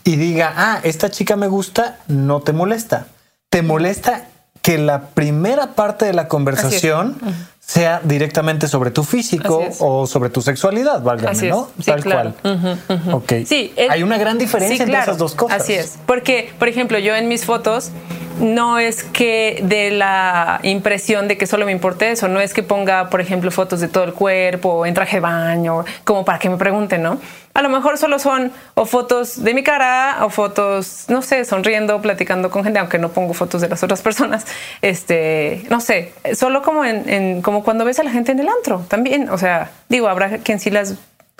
[0.03, 3.07] y diga, ah, esta chica me gusta, no te molesta.
[3.51, 4.25] Te molesta
[4.67, 7.17] que la primera parte de la conversación
[7.61, 11.41] sea directamente sobre tu físico o sobre tu sexualidad, válgame.
[11.49, 11.69] ¿no?
[11.79, 12.33] Sí, Tal claro.
[12.43, 12.81] cual.
[13.13, 13.33] Ok.
[13.47, 15.63] Sí, es- Hay una gran diferencia sí, entre esas dos cosas.
[15.63, 15.95] Así es.
[16.05, 17.91] Porque, por ejemplo, yo en mis fotos
[18.41, 22.63] no es que de la impresión de que solo me importe eso, no es que
[22.63, 26.49] ponga, por ejemplo, fotos de todo el cuerpo en traje de baño, como para que
[26.51, 27.21] me pregunten, ¿no?
[27.55, 32.03] A lo mejor solo son o fotos de mi cara o fotos, no sé, sonriendo,
[32.03, 34.45] platicando con gente, aunque no pongo fotos de las otras personas.
[34.83, 38.85] Este, no sé, solo como en- como cuando ves a la gente en el antro
[38.89, 39.31] también.
[39.31, 40.95] O sea, digo, habrá quien sí las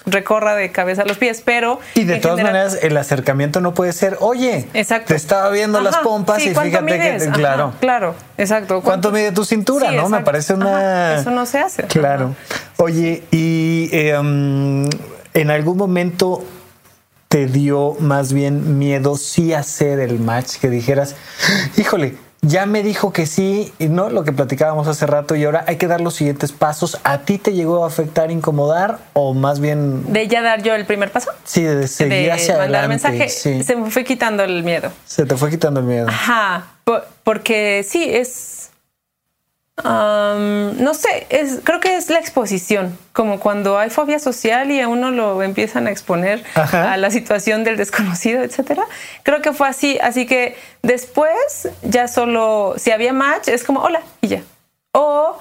[0.05, 3.75] recorra de cabeza a los pies, pero Y de todas general- maneras, el acercamiento no
[3.75, 5.09] puede ser, oye, Exacto.
[5.09, 7.23] te estaba viendo las pompas sí, y ¿cuánto fíjate mides?
[7.25, 7.73] que, claro.
[7.81, 8.83] claro, exacto.
[8.83, 9.91] ¿Cuánto mide tu cintura?
[9.91, 11.13] Sí, no, me parece una.
[11.13, 11.83] Ajá, eso no se hace.
[11.85, 12.35] Claro.
[12.77, 14.89] Oye, y eh, um,
[15.35, 16.45] en algún momento
[17.29, 21.17] te dio más bien miedo sí hacer el match, que dijeras,
[21.77, 25.65] híjole, ya me dijo que sí, y no lo que platicábamos hace rato, y ahora
[25.67, 26.99] hay que dar los siguientes pasos.
[27.05, 30.85] ¿A ti te llegó a afectar, incomodar, o más bien De ya dar yo el
[30.87, 33.09] primer paso, sí, de seguir de hacia mandar adelante?
[33.11, 33.63] mensaje, sí.
[33.63, 34.91] se me fue quitando el miedo.
[35.07, 36.07] Se te fue quitando el miedo.
[36.09, 38.56] Ajá, po- porque sí, es...
[39.83, 44.81] am, no sé, es, creo que es la exposición, como cuando hay fobia social y
[44.81, 46.93] a uno lo empiezan a exponer Ajá.
[46.93, 48.85] a la situación del desconocido, etcétera.
[49.23, 54.01] Creo que fue así, así que después ya solo, si había match, es como hola
[54.21, 54.43] y ya.
[54.93, 55.37] O,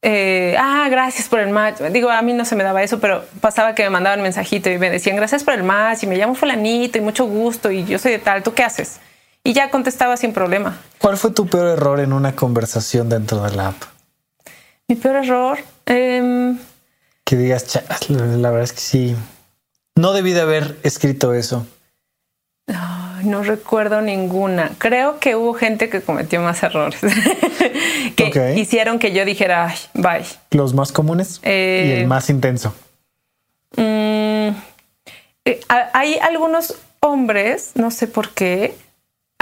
[0.00, 1.80] eh, ah, gracias por el match.
[1.90, 4.78] Digo, a mí no se me daba eso, pero pasaba que me mandaban mensajito y
[4.78, 7.98] me decían gracias por el match y me llamo fulanito y mucho gusto y yo
[7.98, 9.00] soy de tal, ¿tú qué haces?
[9.44, 10.80] Y ya contestaba sin problema.
[10.98, 13.82] ¿Cuál fue tu peor error en una conversación dentro de la app?
[14.88, 16.58] Mi peor error, em,
[17.24, 19.16] Que digas, "Cha, la verdad es que sí.
[19.96, 21.66] No debí de haber escrito eso.
[22.68, 24.72] ay, no recuerdo ninguna.
[24.78, 27.00] Creo que hubo gente que cometió más errores
[28.16, 30.24] que hicieron que yo dijera, ay, bye.
[30.50, 32.74] Los más comunes Eh, y el más intenso.
[33.76, 34.48] Mm,
[35.44, 38.76] eh, ha- hay algunos hombres, no sé por qué,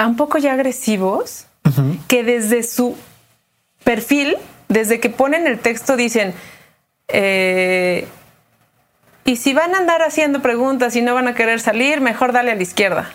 [0.06, 1.46] un poco ya agresivos,
[2.08, 2.96] que desde su
[3.84, 4.36] perfil,
[4.68, 6.34] desde que ponen el texto, dicen,
[7.08, 8.06] eh,
[9.24, 12.50] y si van a andar haciendo preguntas y no van a querer salir, mejor dale
[12.50, 13.10] a la izquierda.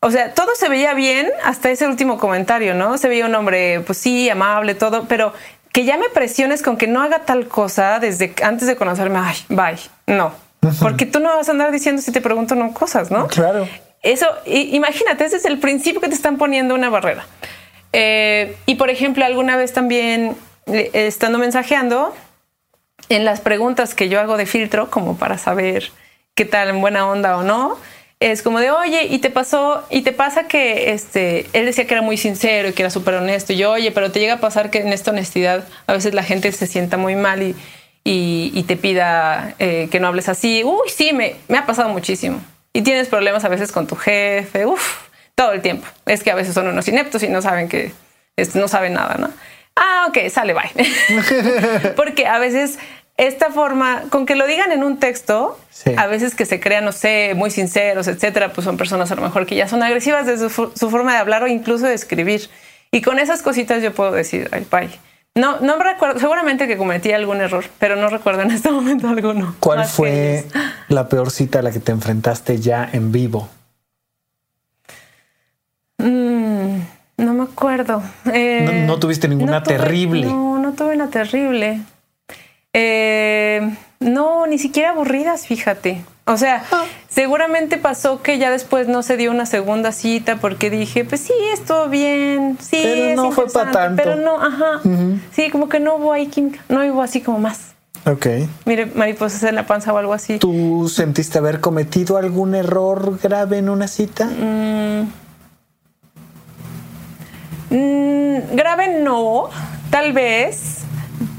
[0.00, 2.98] O sea, todo se veía bien hasta ese último comentario, ¿no?
[2.98, 5.32] Se veía un hombre, pues sí, amable, todo, pero
[5.72, 9.36] que ya me presiones con que no haga tal cosa desde antes de conocerme, ay,
[9.48, 10.34] bye, no.
[10.80, 13.26] Porque tú no vas a andar diciendo si te pregunto no cosas, ¿no?
[13.28, 13.68] Claro.
[14.02, 17.24] Eso, imagínate, ese es el principio que te están poniendo una barrera.
[17.92, 20.36] Eh, y por ejemplo, alguna vez también
[20.66, 22.14] estando mensajeando,
[23.08, 25.90] en las preguntas que yo hago de filtro, como para saber
[26.34, 27.78] qué tal en buena onda o no,
[28.20, 31.94] es como de, oye, y te pasó, y te pasa que este, él decía que
[31.94, 33.52] era muy sincero y que era súper honesto.
[33.52, 36.22] Y yo, oye, pero te llega a pasar que en esta honestidad a veces la
[36.22, 37.56] gente se sienta muy mal y,
[38.04, 40.62] y, te pida eh, que no hables así.
[40.64, 42.40] Uy, sí, me ha pasado muchísimo.
[42.72, 45.86] Y tienes problemas a veces con tu jefe, uff, todo el tiempo.
[46.06, 47.92] Es que a veces son unos ineptos y no saben que
[48.54, 49.30] no saben nada, ¿no?
[49.76, 51.92] Ah, ok, sale, bye.
[51.96, 52.78] Porque a veces
[53.16, 55.92] esta forma, con que lo digan en un texto, Sí.
[55.96, 59.22] a veces que se crean, no sé, muy sinceros, etcétera, pues son personas a lo
[59.22, 62.48] mejor que ya son agresivas de su, su forma de hablar o incluso de escribir.
[62.90, 64.90] Y con esas cositas yo puedo decir, ay, bye.
[65.34, 69.08] No, no me recuerdo, seguramente que cometí algún error, pero no recuerdo en este momento
[69.08, 69.54] alguno.
[69.60, 70.44] ¿Cuál fue
[70.88, 73.48] la peor cita a la que te enfrentaste ya en vivo?
[75.98, 76.78] Mm,
[77.18, 78.02] no me acuerdo.
[78.32, 80.26] Eh, No- no tuviste ninguna tuve- terrible.
[80.26, 81.80] No, no tuve una terrible.
[82.72, 86.04] Eh, no, ni siquiera aburridas, fíjate.
[86.24, 86.84] O sea, Ah.
[87.08, 91.32] seguramente pasó que ya después no se dio una segunda cita porque dije, pues sí,
[91.52, 94.02] estuvo bien, sí, Pero es no fue pa' interesante, tanto.
[94.04, 94.80] Pero no, ajá.
[95.32, 97.72] Sí, como que no hubo ahí química, no hubo así como más.
[98.06, 98.26] Ok.
[98.66, 100.38] Mire, mariposas en la panza o algo así.
[100.38, 104.26] ¿Tú sentiste haber cometido algún error grave en una cita?
[104.26, 105.08] Mm,
[108.54, 109.48] grave no,
[109.90, 110.78] tal vez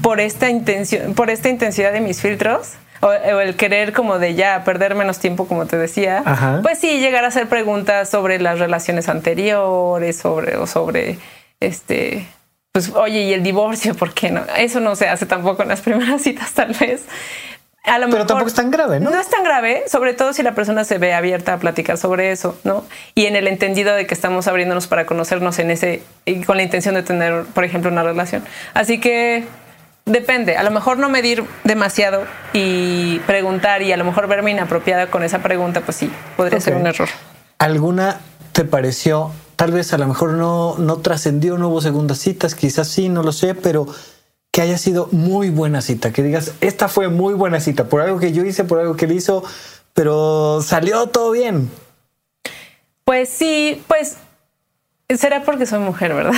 [0.02, 2.72] por esta intención, por esta intensidad de mis filtros
[3.04, 6.22] o, o el querer como de ya perder menos tiempo, como te decía.
[6.24, 6.60] Ajá.
[6.62, 11.18] Pues sí, llegar a hacer preguntas sobre las relaciones anteriores, sobre o sobre
[11.60, 12.26] este,
[12.72, 14.42] pues oye y el divorcio, ¿por qué no?
[14.56, 17.04] Eso no se hace tampoco en las primeras citas, tal vez.
[17.86, 19.10] A lo Pero mejor- tampoco es tan grave, ¿no?
[19.10, 22.32] No es tan grave, sobre todo si la persona se ve abierta a platicar sobre
[22.32, 22.82] eso, ¿no?
[23.14, 26.62] Y en el entendido de que estamos abriéndonos para conocernos en ese y con la
[26.62, 28.42] intención de tener, por ejemplo, una relación.
[28.72, 29.44] Así que
[30.04, 30.56] depende.
[30.56, 35.22] A lo mejor no medir demasiado y preguntar y a lo mejor verme inapropiada con
[35.22, 37.08] esa pregunta, pues sí, podría ser un error.
[37.58, 38.20] ¿Alguna
[38.52, 42.88] te pareció, tal vez a lo mejor no, no trascendió, no hubo segundas citas, quizás
[42.88, 43.86] sí, no lo sé, pero
[44.50, 48.20] que haya sido muy buena cita, que digas, esta fue muy buena cita, por algo
[48.20, 49.42] que yo hice, por algo que él hizo,
[49.92, 51.70] pero salió todo bien.
[53.04, 54.16] Pues sí, pues
[55.08, 56.34] será porque soy mujer, ¿verdad?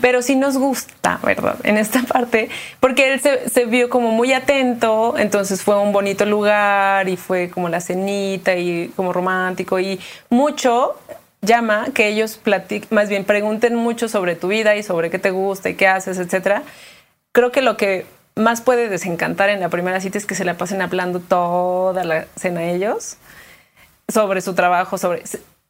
[0.00, 1.56] Pero sí nos gusta, ¿verdad?
[1.64, 2.48] En esta parte,
[2.80, 7.50] porque él se, se vio como muy atento, entonces fue un bonito lugar y fue
[7.50, 10.96] como la cenita y como romántico y mucho
[11.42, 15.30] llama que ellos platiquen, más bien pregunten mucho sobre tu vida y sobre qué te
[15.30, 16.62] gusta y qué haces, etcétera.
[17.32, 20.54] Creo que lo que más puede desencantar en la primera cita es que se la
[20.54, 23.16] pasen hablando toda la cena ellos
[24.08, 25.22] sobre su trabajo, sobre,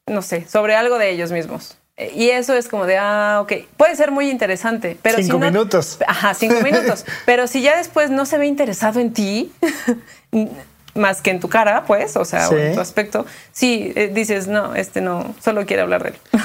[0.07, 1.77] no sé, sobre algo de ellos mismos.
[2.15, 5.47] Y eso es como de, ah, ok, puede ser muy interesante, pero Cinco si no-
[5.47, 5.99] minutos.
[6.07, 7.05] Ajá, cinco minutos.
[7.27, 9.53] Pero si ya después no se ve interesado en ti,
[10.95, 14.49] más que en tu cara, pues, o sea, o en tu aspecto, sí, eh, dices,
[14.49, 16.15] no, este no, solo quiere hablar de él.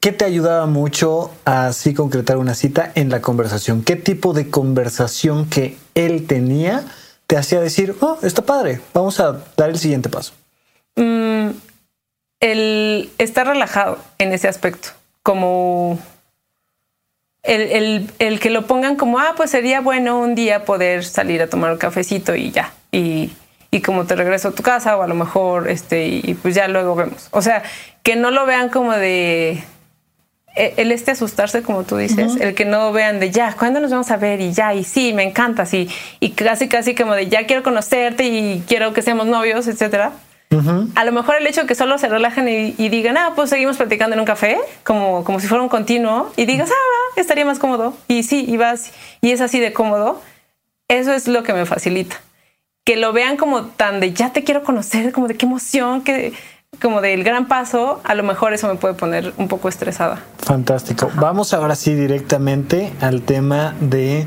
[0.00, 3.82] ¿Qué te ayudaba mucho a así concretar una cita en la conversación?
[3.82, 6.84] ¿Qué tipo de conversación que él tenía
[7.26, 10.32] te hacía decir, oh, está padre, vamos a dar el siguiente paso?
[10.94, 11.48] Mm,
[12.40, 14.90] el estar relajado en ese aspecto,
[15.22, 15.98] como
[17.42, 21.42] el, el- el que lo pongan como, ah, pues sería bueno un día poder salir
[21.42, 23.30] a tomar un cafecito y ya, y,
[23.70, 26.54] y como te regreso a tu casa o a lo mejor, este, y, y pues
[26.54, 27.28] ya luego vemos.
[27.30, 27.62] O sea,
[28.02, 29.62] que no lo vean como de
[30.56, 33.90] e- el este asustarse, como tú dices, el que no vean de ya, ¿cuándo nos
[33.90, 34.40] vamos a ver?
[34.40, 35.88] Y ya, y sí, me encanta, sí.
[36.20, 40.12] Y casi, casi como de ya quiero conocerte y quiero que seamos novios, etcétera.
[40.94, 43.50] A lo mejor el hecho de que solo se relajen y, y digan, ah, pues
[43.50, 47.20] seguimos platicando en un café, como, como si fuera un continuo, y digas, ah, va,
[47.20, 47.94] estaría más cómodo.
[48.08, 50.22] Y sí, y vas, y es así de cómodo.
[50.88, 52.16] Eso es lo que me facilita.
[52.84, 56.32] Que lo vean como tan de ya te quiero conocer, como de qué emoción, que,
[56.80, 60.22] como del gran paso, a lo mejor eso me puede poner un poco estresada.
[60.38, 61.10] Fantástico.
[61.16, 64.26] Vamos ahora sí directamente al tema de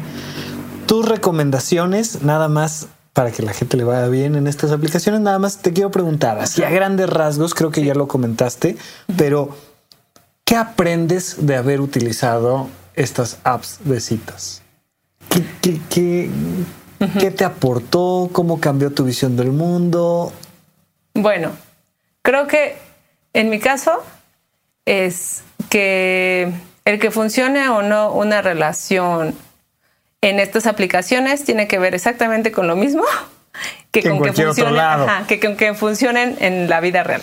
[0.86, 5.22] tus recomendaciones, nada más para que la gente le vaya bien en estas aplicaciones.
[5.22, 8.78] Nada más te quiero preguntar, así a grandes rasgos, creo que ya lo comentaste,
[9.18, 9.56] pero
[10.46, 14.62] ¿qué aprendes de haber utilizado estas apps de citas?
[15.30, 16.30] ¿Qué, qué- qué-
[17.20, 18.30] qué te aportó?
[18.32, 20.32] ¿Cómo cambió tu visión del mundo?
[21.14, 21.52] Bueno,
[22.22, 22.78] creo que
[23.34, 23.92] en mi caso
[24.86, 26.52] es que
[26.86, 29.36] el que funcione o no una relación
[30.22, 33.04] en estas aplicaciones tiene que ver exactamente con lo mismo
[33.92, 37.22] que Que con que funcionen, ajá, que con que funcionen en la vida real.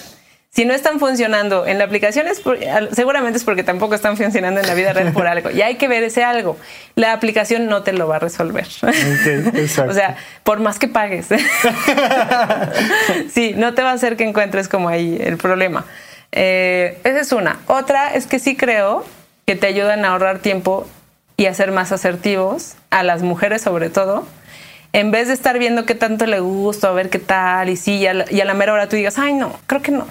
[0.51, 2.59] Si no están funcionando en la aplicación, es por-
[2.93, 5.51] seguramente es porque tampoco están funcionando en la vida real por algo.
[5.51, 6.57] Y hay que ver ese algo.
[6.97, 8.65] La aplicación no te lo va a resolver.
[8.67, 9.87] exacto.
[9.91, 11.29] o sea, por más que pagues.
[13.33, 15.85] sí, no te va a hacer que encuentres como ahí el problema.
[16.33, 17.59] Eh, esa es una.
[17.67, 19.05] Otra es que sí creo
[19.47, 20.87] que te ayudan a ahorrar tiempo
[21.39, 24.27] y a ser más asertivos, a las mujeres sobre todo.
[24.93, 27.99] En vez de estar viendo qué tanto le gusta, a ver qué tal, y sí,
[27.99, 30.07] y a la, y a la mera hora tú digas, ay, no, creo que no.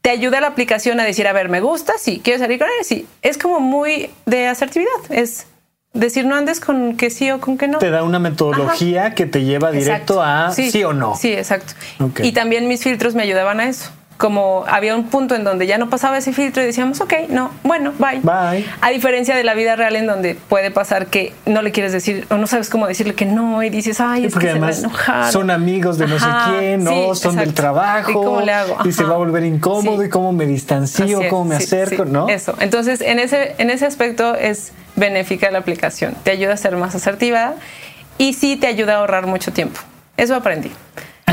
[0.00, 2.84] Te ayuda la aplicación a decir, a ver, me gusta, sí, quiero salir con él,
[2.84, 3.06] sí.
[3.20, 4.90] Es como muy de asertividad.
[5.10, 5.46] Es
[5.92, 7.78] decir, no andes con que sí o con que no.
[7.78, 10.22] Te da una metodología que te lleva directo Exacto.
[10.22, 10.84] a sí.
[10.84, 11.16] o no.
[11.16, 11.74] Sí, exacto.
[12.22, 13.90] Y también mis filtros me ayudaban a eso.
[14.18, 17.50] Como había un punto en donde ya no pasaba ese filtro y decíamos, ok, no,
[17.64, 18.20] bueno, bye.
[18.22, 18.64] Bye.
[18.80, 22.26] A diferencia de la vida real en donde puede pasar que no le quieres decir
[22.30, 24.72] o no sabes cómo decirle que no y dices, ay, es que se va a
[24.72, 25.32] enojar.
[25.32, 28.10] son amigos de no Ajá, sé quién, no, sí, son del trabajo.
[28.10, 28.76] ¿Y cómo le hago?
[28.84, 30.06] Y se va a volver incómodo Sí.
[30.06, 32.28] y cómo me distancio, es, cómo me acerco, ¿no?
[32.28, 32.54] Eso.
[32.60, 36.14] Entonces, en ese, en ese aspecto es benéfica la aplicación.
[36.22, 37.54] Te ayuda a ser más asertiva
[38.18, 39.80] y sí te ayuda a ahorrar mucho tiempo.
[40.16, 40.70] Eso aprendí.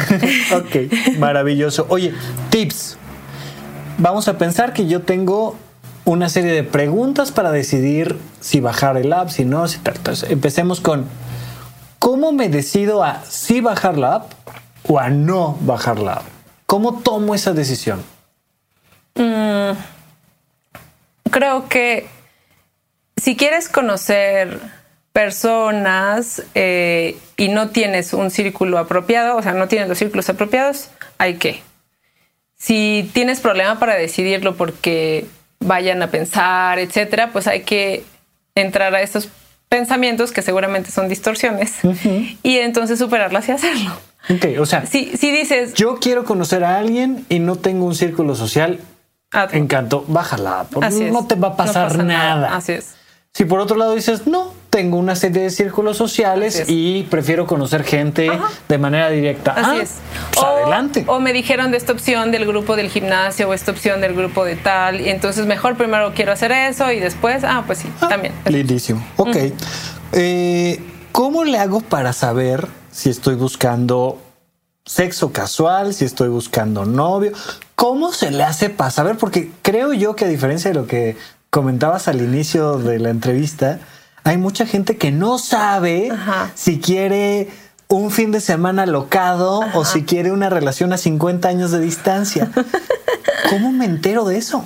[0.55, 1.85] ok, maravilloso.
[1.89, 2.13] Oye,
[2.49, 2.97] tips.
[3.97, 5.55] Vamos a pensar que yo tengo
[6.05, 9.95] una serie de preguntas para decidir si bajar el app, si no, si tal.
[9.97, 11.05] Entonces, empecemos con
[11.99, 14.31] ¿cómo me decido a si bajar la app
[14.87, 16.23] o a no bajar la app?
[16.65, 18.01] ¿Cómo tomo esa decisión?
[21.31, 22.07] Creo que
[23.17, 24.59] si quieres conocer
[25.13, 30.89] personas eh, y no tienes un círculo apropiado, o sea, no tienes los círculos apropiados,
[31.17, 31.61] hay que.
[32.57, 35.25] Si tienes problema para decidirlo porque
[35.59, 38.03] vayan a pensar, etcétera, pues hay que
[38.55, 39.29] entrar a estos
[39.69, 41.75] pensamientos que seguramente son distorsiones
[42.43, 43.91] y entonces superarlas y hacerlo.
[44.29, 47.95] Ok, o sea, Si, si dices, yo quiero conocer a alguien y no tengo un
[47.95, 48.79] círculo social,
[49.31, 49.57] hazlo.
[49.57, 50.65] encanto, bájala.
[51.05, 51.11] es.
[51.13, 52.55] No te va a No pasar pasa nada.
[52.55, 52.95] Así es.
[53.33, 57.83] Si por otro lado dices, no, tengo una serie de círculos sociales y prefiero conocer
[57.83, 58.49] gente Ajá.
[58.67, 59.51] de manera directa.
[59.53, 59.95] Así Ah, es.
[60.33, 61.03] pues adelante.
[61.07, 64.45] O me dijeron de esta opción del grupo del gimnasio o esta opción del grupo
[64.45, 65.01] de tal.
[65.01, 68.33] Y entonces mejor primero quiero hacer eso y después, ah, pues sí, Ah, también.
[68.45, 69.03] Lindísimo.
[69.17, 69.35] Ok.
[70.13, 70.79] Eh,
[71.11, 74.19] ¿Cómo le hago para saber si estoy buscando
[74.85, 77.31] sexo casual, si estoy buscando novio?
[77.75, 79.17] ¿Cómo se le hace para saber?
[79.17, 81.17] Porque creo yo que a diferencia de lo que
[81.49, 83.79] comentabas al inicio de la entrevista,
[84.23, 86.51] hay mucha gente que no sabe Ajá.
[86.55, 87.49] si quiere
[87.87, 92.51] un fin de semana locado o si quiere una relación a 50 años de distancia.
[93.49, 94.65] ¿Cómo me entero de eso?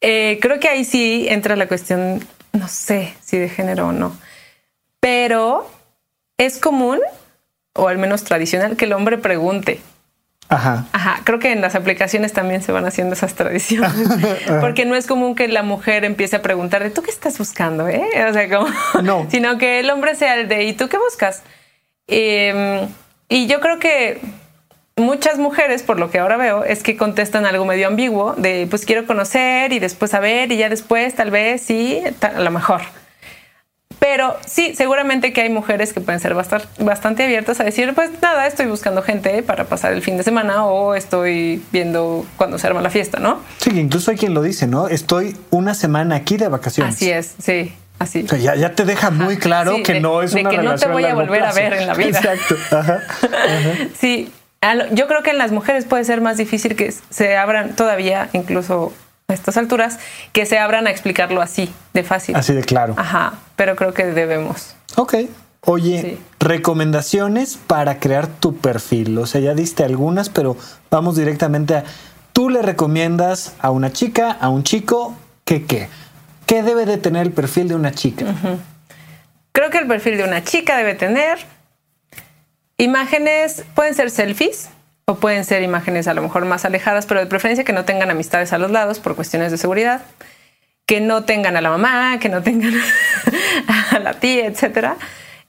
[0.00, 4.16] Eh, creo que ahí sí entra la cuestión, no sé si de género o no,
[4.98, 5.70] pero
[6.38, 6.98] es común,
[7.74, 9.80] o al menos tradicional, que el hombre pregunte.
[10.50, 10.84] Ajá.
[10.92, 13.92] Ajá, creo que en las aplicaciones también se van haciendo esas tradiciones,
[14.60, 17.88] porque no es común que la mujer empiece a preguntar de tú qué estás buscando,
[17.88, 18.02] ¿eh?
[18.28, 18.68] O sea, como,
[19.02, 19.26] No.
[19.30, 21.44] sino que el hombre sea el de ¿y tú qué buscas?
[22.08, 22.86] Eh,
[23.28, 24.20] y yo creo que
[24.96, 28.84] muchas mujeres, por lo que ahora veo, es que contestan algo medio ambiguo de pues
[28.84, 32.80] quiero conocer y después saber y ya después tal vez sí, a lo mejor.
[34.00, 38.46] Pero sí, seguramente que hay mujeres que pueden ser bastante abiertas a decir, pues nada,
[38.46, 42.80] estoy buscando gente para pasar el fin de semana o estoy viendo cuando se arma
[42.80, 43.40] la fiesta, ¿no?
[43.58, 44.88] Sí, incluso hay quien lo dice, ¿no?
[44.88, 46.94] Estoy una semana aquí de vacaciones.
[46.96, 48.22] Así es, sí, así.
[48.24, 50.50] O sea, ya, ya te deja muy claro Sí, que de- no es de una
[50.50, 52.08] que no te voy a volver a ver en la vida.
[52.18, 52.56] Exacto.
[52.70, 53.02] Ajá.
[53.22, 53.72] Ajá.
[54.00, 54.32] Sí,
[54.92, 58.92] yo creo que en las mujeres puede ser más difícil que se abran todavía, incluso
[59.30, 59.98] a estas alturas,
[60.32, 62.36] que se abran a explicarlo así, de fácil.
[62.36, 62.94] Así de claro.
[62.96, 64.74] Ajá, pero creo que debemos.
[64.96, 65.14] Ok.
[65.62, 66.18] Oye, Sí.
[66.38, 69.16] recomendaciones para crear tu perfil.
[69.18, 70.56] O sea, ya diste algunas, pero
[70.90, 71.84] vamos directamente a.
[72.32, 75.14] ¿Tú le recomiendas a una chica, a un chico,
[75.44, 75.88] que qué?
[76.46, 78.24] ¿Qué debe de tener el perfil de una chica?
[79.52, 81.38] Creo que el perfil de una chica debe tener
[82.78, 84.70] imágenes, pueden ser selfies
[85.06, 88.10] o pueden ser imágenes a lo mejor más alejadas, pero de preferencia que no tengan
[88.10, 90.02] amistades a los lados por cuestiones de seguridad,
[90.86, 92.74] que no tengan a la mamá, que no tengan
[93.92, 94.96] a la tía, etcétera,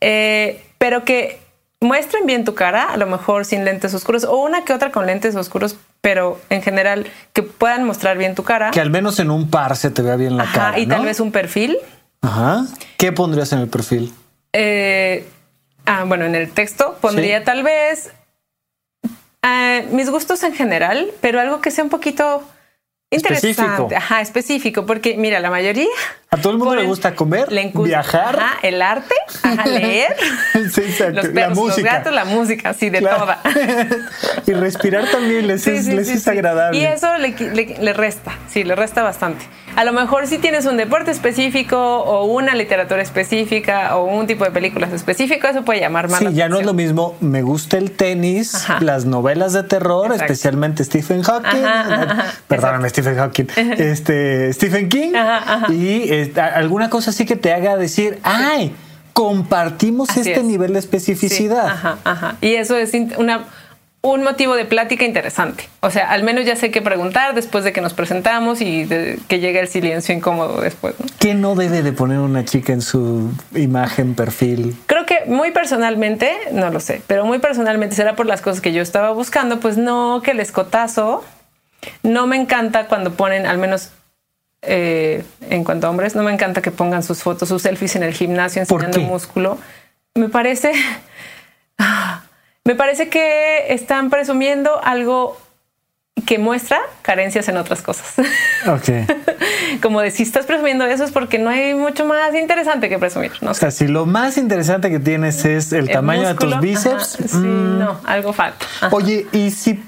[0.02, 1.40] Eh, pero que
[1.80, 5.06] muestren bien tu cara, a lo mejor sin lentes oscuros o una que otra con
[5.06, 8.72] lentes oscuros, pero en general que puedan mostrar bien tu cara.
[8.72, 10.80] Que al menos en un par se te vea bien la Ajá, cara.
[10.80, 10.96] y ¿no?
[10.96, 11.78] tal vez un perfil.
[12.24, 12.66] Ajá.
[12.98, 14.12] ¿Qué pondrías en el perfil?
[14.54, 15.28] Eh,
[15.86, 17.46] ah, bueno, en el texto pondría Sí.
[17.46, 18.12] tal vez
[19.44, 22.44] ah, mis gustos en general, pero algo que sea un poquito
[23.12, 23.50] interesante.
[23.52, 23.90] Específico.
[23.96, 25.88] Ajá, específico, porque mira, la mayoría.
[26.34, 28.38] A todo el mundo le gusta comer, le viajar.
[28.40, 30.16] ajá, el arte, ajá, leer,
[30.74, 31.94] Sí, los la perros, los música.
[31.98, 33.18] gatos, la música, así de Claro.
[33.20, 33.42] toda.
[34.48, 36.80] y respirar también les, Sí, es, sí, les es agradable.
[36.80, 39.44] Y eso le, le- le resta, sí, le resta bastante.
[39.76, 44.44] A lo mejor si tienes un deporte específico o una literatura específica o un tipo
[44.44, 46.76] de películas específico, eso puede llamar más Sí, la ya no es lo atención.
[46.96, 47.16] mismo.
[47.22, 48.80] Me gusta el tenis, Ajá.
[48.82, 50.26] las novelas de terror, Exacto.
[50.26, 51.64] especialmente Stephen Hawking.
[51.66, 53.46] Ajá, ajá, Perdóname, Stephen Hawking.
[53.78, 55.14] Este, Stephen King.
[55.16, 55.74] Ajá, ajá.
[55.74, 58.74] Y este, alguna cosa así que te haga decir, ay,
[59.14, 60.44] compartimos Así este es.
[60.44, 61.68] nivel de Sí, especificidad.
[61.68, 62.36] ajá, ajá.
[62.42, 63.46] Y eso es una,
[64.02, 65.68] un motivo de plática interesante.
[65.82, 69.20] O sea, al menos ya sé qué preguntar después de que nos presentamos y de
[69.28, 70.96] que llegue el silencio incómodo después.
[71.00, 71.06] ¿no?
[71.20, 74.76] ¿Qué no debe de poner una chica en su imagen, perfil?
[74.88, 78.72] Creo que muy personalmente, no lo sé, pero muy personalmente será por las cosas que
[78.74, 81.24] yo estaba buscando, pues no que el escotazo.
[82.04, 83.90] No me encanta cuando ponen, al menos
[84.62, 88.04] eh, en cuanto a hombres, no me encanta que pongan sus fotos, sus selfies en
[88.04, 89.58] el gimnasio ¿Por enseñando músculo.
[90.16, 90.72] Me parece,
[92.64, 95.40] me parece que están presumiendo algo
[96.28, 98.14] que muestra carencias en otras cosas.
[98.68, 99.10] Ok.
[99.82, 103.32] Como de si estás presumiendo eso es porque no hay mucho más interesante que presumir.
[103.42, 103.62] No O sé.
[103.62, 107.16] sea, si lo más interesante que tienes es el, El tamaño músculo, de tus bíceps,
[107.16, 108.64] ajá, sí, mm, no, algo falta.
[108.82, 108.96] Ajá.
[108.96, 109.84] Oye, y si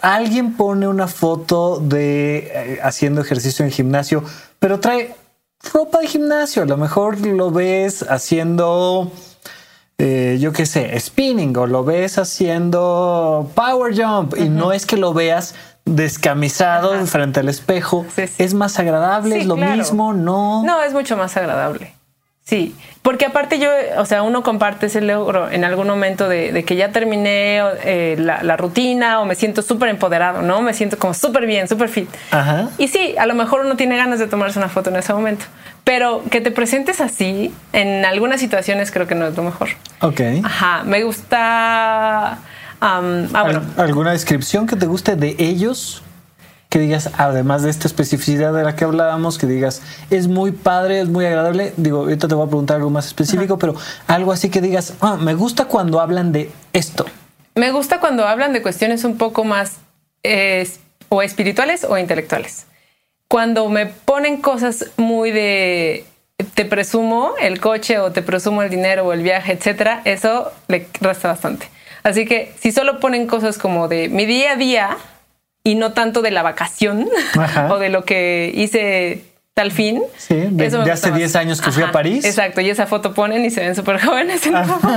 [0.00, 4.24] alguien pone una foto de eh, haciendo ejercicio en gimnasio,
[4.58, 5.14] pero trae
[5.72, 9.12] ropa de gimnasio, a lo mejor lo ves haciendo,
[9.98, 14.96] eh, yo qué sé, spinning o lo ves haciendo power jump y no es que
[14.96, 17.06] lo veas descamisado Ajá.
[17.06, 18.34] frente al espejo, Sí, sí.
[18.42, 19.76] es más agradable, Sí, es lo claro.
[19.76, 20.62] mismo, no.
[20.64, 21.94] No, es mucho más agradable.
[22.44, 26.64] Sí, porque aparte yo, o sea, uno comparte ese logro en algún momento de, de
[26.64, 30.60] que ya terminé eh, la, la rutina o me siento súper empoderado, ¿no?
[30.60, 32.08] Me siento como súper bien, súper fit.
[32.32, 32.68] Ajá.
[32.78, 35.44] Y sí, a lo mejor uno tiene ganas de tomarse una foto en ese momento,
[35.84, 39.68] pero que te presentes así en algunas situaciones creo que no es lo mejor.
[40.00, 40.20] Ok.
[40.42, 42.38] Ajá, me gusta...
[42.80, 46.02] am, ah, bueno, ¿Al- ¿Alguna descripción que te guste de ellos?
[46.72, 51.02] Que digas, además de esta especificidad de la que hablábamos, que digas, es muy padre,
[51.02, 51.74] es muy agradable.
[51.76, 53.74] Digo, ahorita te voy a preguntar algo más específico, pero
[54.06, 57.04] algo así que digas, ah, me gusta cuando hablan de esto.
[57.54, 59.80] Me gusta cuando hablan de cuestiones un poco más
[60.22, 60.66] eh,
[61.10, 62.64] o espirituales o intelectuales.
[63.28, 66.06] Cuando me ponen cosas muy de
[66.54, 70.88] te presumo el coche o te presumo el dinero o el viaje, etcétera, eso le
[71.02, 71.68] resta bastante.
[72.02, 74.96] Así que si solo ponen cosas como de mi día a día
[75.64, 77.08] y no tanto de la vacación
[77.38, 77.72] Ajá.
[77.72, 80.02] o de lo que hice tal fin.
[80.16, 81.18] Sí, de, hace más.
[81.18, 82.24] 10 años que fui a París.
[82.24, 84.46] Exacto, y esa foto ponen y se ven súper jóvenes.
[84.46, 84.88] en la foto.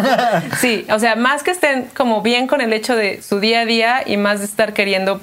[0.59, 3.65] sí, o sea, más que estén como bien con el hecho de su día a
[3.65, 5.19] día y más de estar queriendo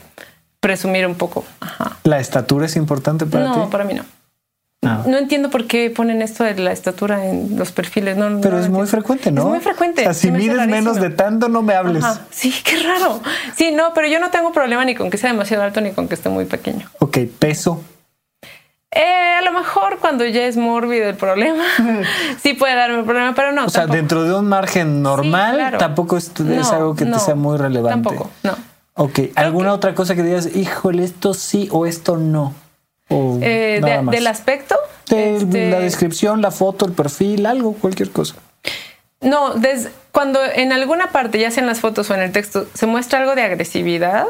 [0.61, 1.45] presumir un poco.
[1.61, 1.97] Ajá.
[2.05, 3.71] ¿La estatura es importante para no, ti?
[3.71, 4.05] para mí no.
[4.83, 5.05] No.
[5.07, 8.17] No entiendo por qué ponen esto de la estatura en los perfiles.
[8.17, 9.43] No, Pero no es muy frecuente, ¿no?
[9.43, 10.01] Es muy frecuente.
[10.03, 12.03] O sea, si me mides menos de tanto, no me hables.
[12.03, 12.23] Ajá.
[12.31, 13.21] Sí, qué raro.
[13.57, 16.09] Sí, no, pero yo no tengo problema ni con que sea demasiado alto ni con
[16.09, 16.91] que esté muy pequeño.
[16.99, 17.85] Ok, peso.
[18.91, 21.65] Eh, a lo mejor cuando ya es mórbido el problema,
[22.43, 23.67] sí puede darme problema, pero no.
[23.67, 23.97] O sea, tampoco.
[23.97, 25.79] dentro de un margen normal, Sí, claro.
[25.79, 26.33] tampoco es,
[26.73, 28.09] algo que te sea muy relevante.
[28.09, 28.57] Tampoco, no.
[28.95, 32.53] Ok, ¿alguna otra cosa que digas, híjole, esto sí o esto no?
[33.13, 34.13] O Eh, nada de- más.
[34.15, 34.77] del aspecto.
[35.09, 38.37] De este, la descripción, la foto, el perfil, algo, cualquier cosa.
[39.21, 42.67] No, des- cuando en alguna parte, ya sea en las fotos o en el texto,
[42.75, 44.27] se muestra algo de agresividad,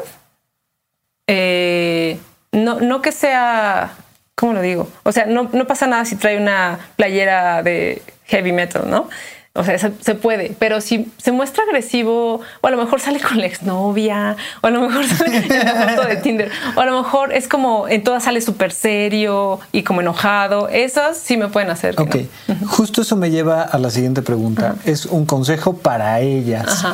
[1.27, 2.19] eh,
[2.53, 3.93] no, no que sea,
[4.35, 4.89] ¿cómo lo digo?
[5.05, 9.09] O sea, no, no pasa nada si trae una playera de heavy metal, ¿no?
[9.55, 13.21] O sea, se, se puede, pero si se muestra agresivo, o a lo mejor sale
[13.21, 16.87] con la exnovia, o a lo mejor sale en la foto de Tinder, o a
[16.87, 21.49] lo mejor es como en todas sale súper serio y como enojado, esos sí me
[21.49, 22.01] pueden hacer.
[22.01, 22.17] Ok,
[22.49, 22.67] no.
[22.67, 24.77] justo eso me lleva a la siguiente pregunta.
[24.87, 26.87] Es un consejo para ellas.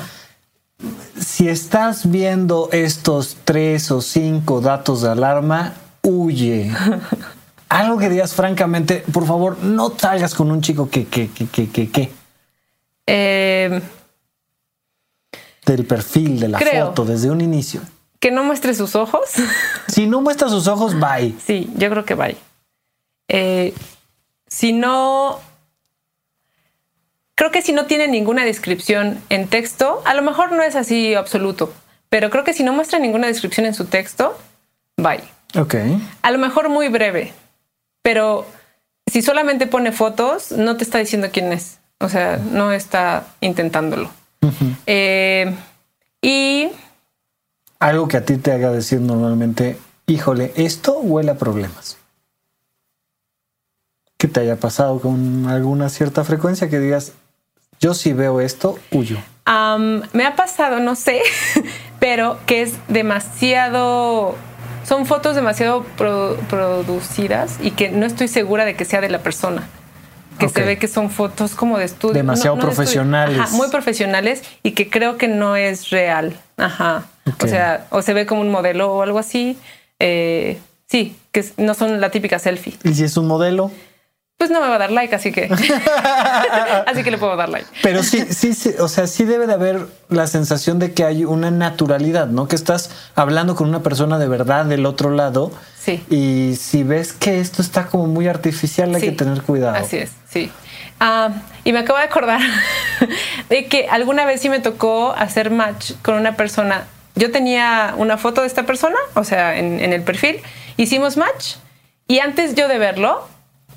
[1.21, 6.73] Si estás viendo estos tres o cinco datos de alarma, huye.
[7.69, 11.69] Algo que digas francamente, por favor, no salgas con un chico que, que, que, que,
[11.69, 12.18] que, que.
[13.11, 13.81] Eh,
[15.65, 17.81] Del perfil, de la foto, desde un inicio.
[18.21, 19.31] que no muestre sus ojos.
[19.89, 21.35] Si no muestra sus ojos, bye.
[21.45, 22.37] Sí, yo creo que vaya.
[23.29, 23.73] Eh,
[24.47, 25.41] si no,
[27.35, 31.15] creo que si no tiene ninguna descripción en texto, a lo mejor no es así
[31.15, 31.73] absoluto,
[32.11, 34.39] pero creo que si no muestra ninguna descripción en su texto,
[34.99, 35.23] bye.
[35.59, 35.75] Ok.
[36.23, 37.33] A lo mejor muy breve,
[38.03, 38.47] pero
[39.11, 41.78] si solamente pone fotos, no te está diciendo quién es.
[42.01, 44.11] O sea, no está intentándolo.
[44.87, 45.55] Eh,
[46.23, 46.69] y
[47.81, 51.97] Algo que a ti te haga decir normalmente, híjole, esto huele a problemas.
[54.17, 57.13] Que te haya pasado con alguna cierta frecuencia que digas,
[57.81, 59.19] yo si veo esto, huyo.
[59.45, 61.23] Am, me ha pasado, no sé,
[62.01, 64.35] pero que es demasiado.
[64.85, 69.19] Son fotos demasiado pro- producidas y que no estoy segura de que sea de la
[69.21, 69.69] persona.
[70.39, 72.15] Que se ve que son fotos como de estudio.
[72.15, 73.39] Demasiado profesionales.
[73.39, 76.37] Ajá, muy profesionales y que creo que no es real.
[76.57, 77.07] Ajá.
[77.43, 79.59] O sea, o se ve como un modelo o algo así.
[79.99, 82.75] Eh, sí, que no son la típica selfie.
[82.85, 83.71] Y si es un modelo,
[84.39, 85.51] Pues no me va a dar like, así que.
[86.87, 87.67] así que le puedo dar like.
[87.83, 91.25] pero sí, sí, sí, o sea, sí debe de haber la sensación de que hay
[91.25, 92.47] una naturalidad, ¿no?
[92.47, 95.51] Que estás hablando con una persona de verdad del otro lado.
[95.77, 96.05] Sí.
[96.09, 99.75] Y si ves que esto está como muy artificial, hay Sí, que tener cuidado.
[99.75, 100.53] Así es, sí.
[101.01, 101.31] Ah,
[101.65, 102.41] y me acabo de acordar
[103.49, 106.85] de que alguna vez sí me tocó hacer match con una persona.
[107.17, 110.37] Yo tenía una foto de esta persona, o sea, en, en el perfil,
[110.77, 111.57] hicimos match
[112.07, 113.27] y antes yo de verlo,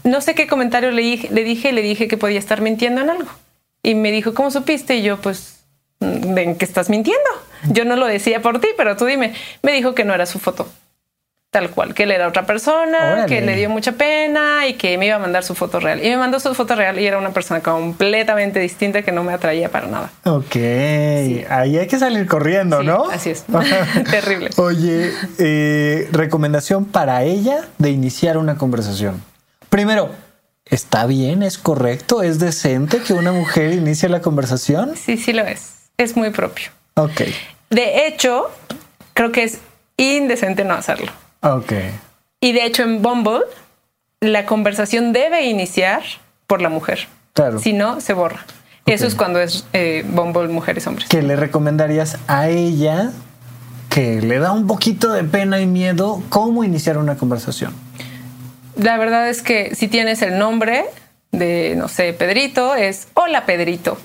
[0.03, 3.09] no sé qué comentario le, dije- le dije, le dije que podía estar mintiendo en
[3.09, 3.29] algo.
[3.83, 4.95] Y me dijo, ¿cómo supiste?
[4.95, 5.59] Y yo, pues,
[5.99, 7.29] mm, ¿en qué estás mintiendo?
[7.69, 9.33] Yo no lo decía por ti, pero tú dime.
[9.63, 10.67] Me dijo que no era su foto.
[11.51, 13.25] Tal cual, que él era otra persona, Órale.
[13.25, 15.99] que le dio mucha pena y que me iba a mandar su foto real.
[16.01, 19.33] Y me mandó su foto real y era una persona completamente distinta que no me
[19.33, 20.11] atraía para nada.
[20.23, 20.55] Ok,
[21.49, 23.09] ahí hay que salir corriendo, Sí, ¿no?
[23.09, 23.43] así es.
[24.11, 24.49] Terrible.
[24.55, 29.21] Oye, eh, recomendación para ella de iniciar una conversación.
[29.71, 30.09] Primero,
[30.65, 31.43] ¿está bien?
[31.43, 32.23] ¿Es correcto?
[32.23, 34.97] ¿Es decente que una mujer inicie la conversación?
[34.97, 35.75] Sí, sí lo es.
[35.97, 36.71] Es muy propio.
[36.95, 37.21] Ok,
[37.69, 38.49] De hecho,
[39.13, 39.59] creo que es
[39.95, 41.09] indecente no hacerlo.
[41.39, 41.71] ok.
[42.41, 43.43] Y de hecho en Bumble,
[44.19, 46.01] la conversación debe iniciar
[46.47, 47.07] por la mujer.
[47.33, 47.59] Claro.
[47.59, 48.45] Si no, se borra.
[48.85, 51.07] Eso es cuando es eh, Bumble mujeres hombres.
[51.07, 53.11] ¿Qué le recomendarías a ella
[53.89, 57.73] que le da un poquito de pena y miedo cómo iniciar una conversación?
[58.75, 60.85] La verdad es que si tienes el nombre
[61.31, 63.97] de, no sé, Pedrito, es hola Pedrito.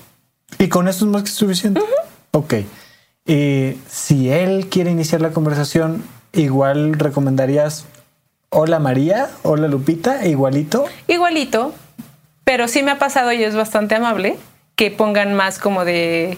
[0.59, 1.81] Y con esto es más que suficiente.
[2.31, 2.55] Ok.
[3.25, 6.03] Eh, si él quiere iniciar la conversación,
[6.33, 7.85] igual recomendarías
[8.49, 10.85] Hola María, Hola Lupita, igualito.
[11.07, 11.73] Igualito,
[12.45, 14.37] pero sí me ha pasado y es bastante amable
[14.75, 16.37] que pongan más como de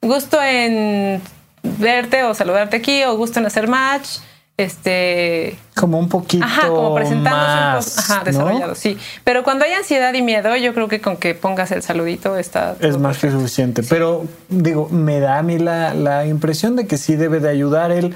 [0.00, 1.20] gusto en
[1.62, 4.20] verte o saludarte aquí o gusto en hacer match.
[4.56, 5.58] Este.
[5.74, 6.44] Como un poquito.
[6.44, 8.00] Ajá, como presentándose más, un poco.
[8.02, 8.24] Ajá, ¿no?
[8.24, 8.96] desarrollado, sí.
[9.24, 12.76] Pero cuando hay ansiedad y miedo, yo creo que con que pongas el saludito está.
[12.80, 13.82] Es más que suficiente.
[13.82, 17.90] Pero digo, me da a mí la, la impresión de que sí debe de ayudar
[17.90, 18.14] el.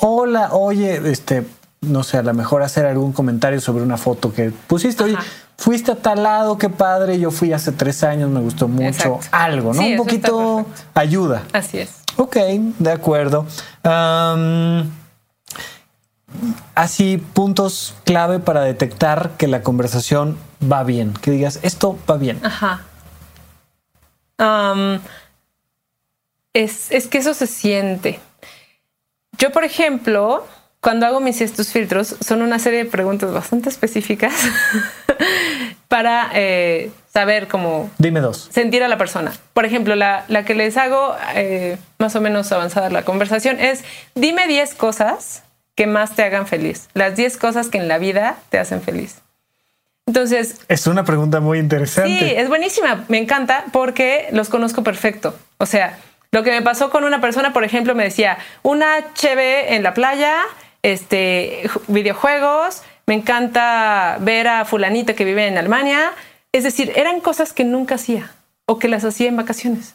[0.00, 1.44] Hola, oye, este,
[1.82, 5.02] no sé, a lo mejor hacer algún comentario sobre una foto que pusiste.
[5.04, 5.24] Oye, Ajá.
[5.58, 7.18] fuiste a tal lado, qué padre.
[7.18, 8.86] Yo fui hace tres años, me gustó mucho.
[8.88, 9.20] Exacto.
[9.32, 9.82] Algo, ¿no?
[9.82, 10.90] Sí, un poquito perfecto.
[10.94, 11.42] ayuda.
[11.52, 11.90] Así es.
[12.16, 12.36] Ok,
[12.78, 13.44] de acuerdo.
[13.82, 14.90] Am,
[16.74, 21.14] así, puntos clave para detectar que la conversación va bien.
[21.14, 22.40] Que digas, esto va bien.
[22.44, 22.84] Ajá.
[26.52, 28.20] Es, es que eso se siente.
[29.38, 30.46] Yo, por ejemplo,
[30.80, 34.32] cuando hago mis estos filtros, son una serie de preguntas bastante específicas
[35.88, 38.48] para eh, saber cómo Dime dos.
[38.52, 39.32] sentir a la persona.
[39.52, 43.84] Por ejemplo, la, la que les hago eh, más o menos avanzada la conversación es,
[44.14, 45.42] dime 10 cosas
[45.78, 46.88] que más te hagan feliz.
[46.94, 49.20] Las 10 cosas que en la vida te hacen feliz.
[50.06, 52.18] Entonces, Es una pregunta muy interesante.
[52.18, 53.04] Sí, es buenísima.
[53.06, 55.38] Me encanta porque los conozco perfecto.
[55.58, 55.96] O sea,
[56.32, 59.94] lo que me pasó con una persona, por ejemplo, me decía una cheve en la
[59.94, 60.34] playa,
[60.82, 62.82] este, ju- videojuegos.
[63.06, 66.10] Me encanta ver a fulanita que vive en Alemania.
[66.50, 68.32] Es decir, eran cosas que nunca hacía
[68.66, 69.94] o que las hacía en vacaciones.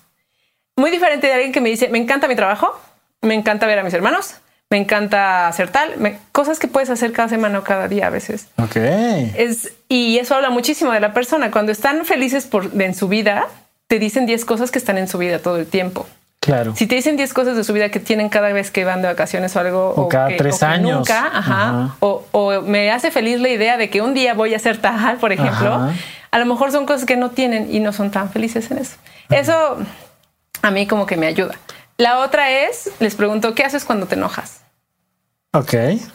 [0.77, 2.79] Muy diferente de alguien que me dice, me encanta mi trabajo,
[3.21, 4.35] me encanta ver a mis hermanos,
[4.73, 8.09] me encanta hacer tal, me- cosas que puedes hacer cada semana o cada día a
[8.09, 8.47] veces.
[8.57, 8.75] Ok.
[8.75, 11.51] Es, y eso habla muchísimo de la persona.
[11.51, 13.45] Cuando están felices por, en su vida,
[13.87, 16.07] te dicen 10 cosas que están en su vida todo el tiempo.
[16.39, 16.73] Claro.
[16.75, 19.09] Si te dicen 10 cosas de su vida que tienen cada vez que van de
[19.09, 20.97] vacaciones o algo, O cada que, tres que años.
[20.97, 21.95] nunca, ajá, Ajá.
[21.99, 25.17] O, o me hace feliz la idea de que un día voy a hacer tal,
[25.17, 25.93] por ejemplo, Ajá.
[26.31, 28.95] a lo mejor son cosas que no tienen y no son tan felices en eso.
[29.29, 29.77] Eso
[30.63, 31.53] a mí como que me ayuda.
[31.97, 34.61] La otra es, les pregunto, ¿qué haces cuando te enojas?
[35.55, 35.73] Ok.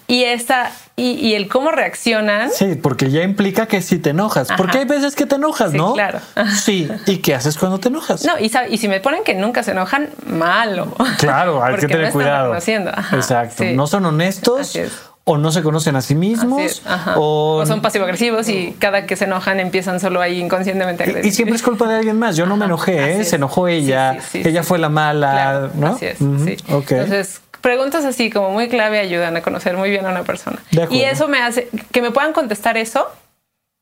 [0.09, 2.51] Y esta, y, y el cómo reaccionan.
[2.51, 4.51] Sí, porque ya implica que si te enojas.
[4.51, 4.57] Ajá.
[4.57, 5.93] Porque hay veces que te enojas, Sí, ¿no?
[5.95, 6.19] claro.
[6.61, 6.89] Sí.
[7.07, 8.25] ¿Y qué haces cuando te enojas?
[8.25, 10.93] No, y, y si me ponen que nunca se enojan, malo.
[11.19, 12.53] Claro, hay Porque que tener no cuidado.
[12.53, 13.63] Ajá, Exacto.
[13.63, 13.75] sí.
[13.77, 14.77] No son honestos
[15.23, 16.83] o no se conocen a sí mismos
[17.15, 21.27] o, o son pasivo-agresivos y cada que se enojan empiezan solo ahí inconscientemente a agredir.
[21.27, 22.35] y siempre es culpa de alguien más.
[22.37, 23.25] Yo no me enojé, ¿eh?
[23.25, 24.69] se enojó ella, Sí, sí, sí, ella sí.
[24.69, 25.87] fue la mala, Claro, ¿no?
[25.89, 26.57] Así es, Ujú, sí.
[26.73, 26.91] ok.
[26.93, 30.59] Entonces, preguntas así como muy clave ayudan a conocer muy bien a una persona.
[30.91, 33.07] Y eso me hace, que me puedan contestar eso,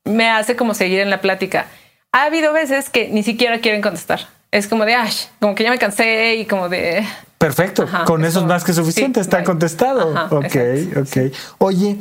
[0.03, 1.67] me hace como seguir en la plática.
[2.11, 4.27] Ha habido veces que ni siquiera quieren contestar.
[4.51, 7.05] Es como de, ay, como que ya me cansé y como de...
[7.37, 9.45] Perfecto, Ajá, con es eso es más que suficiente, sí, está bye.
[9.45, 10.17] contestado.
[10.17, 11.33] Ajá, ok, exacto, ok.
[11.59, 11.97] Oye,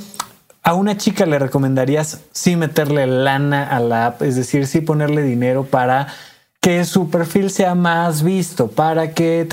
[0.63, 4.23] ¿a una chica le recomendarías sí meterle lana a la app?
[4.23, 6.07] Es decir, sí ponerle dinero para
[6.61, 9.47] que su perfil sea más visto, para que...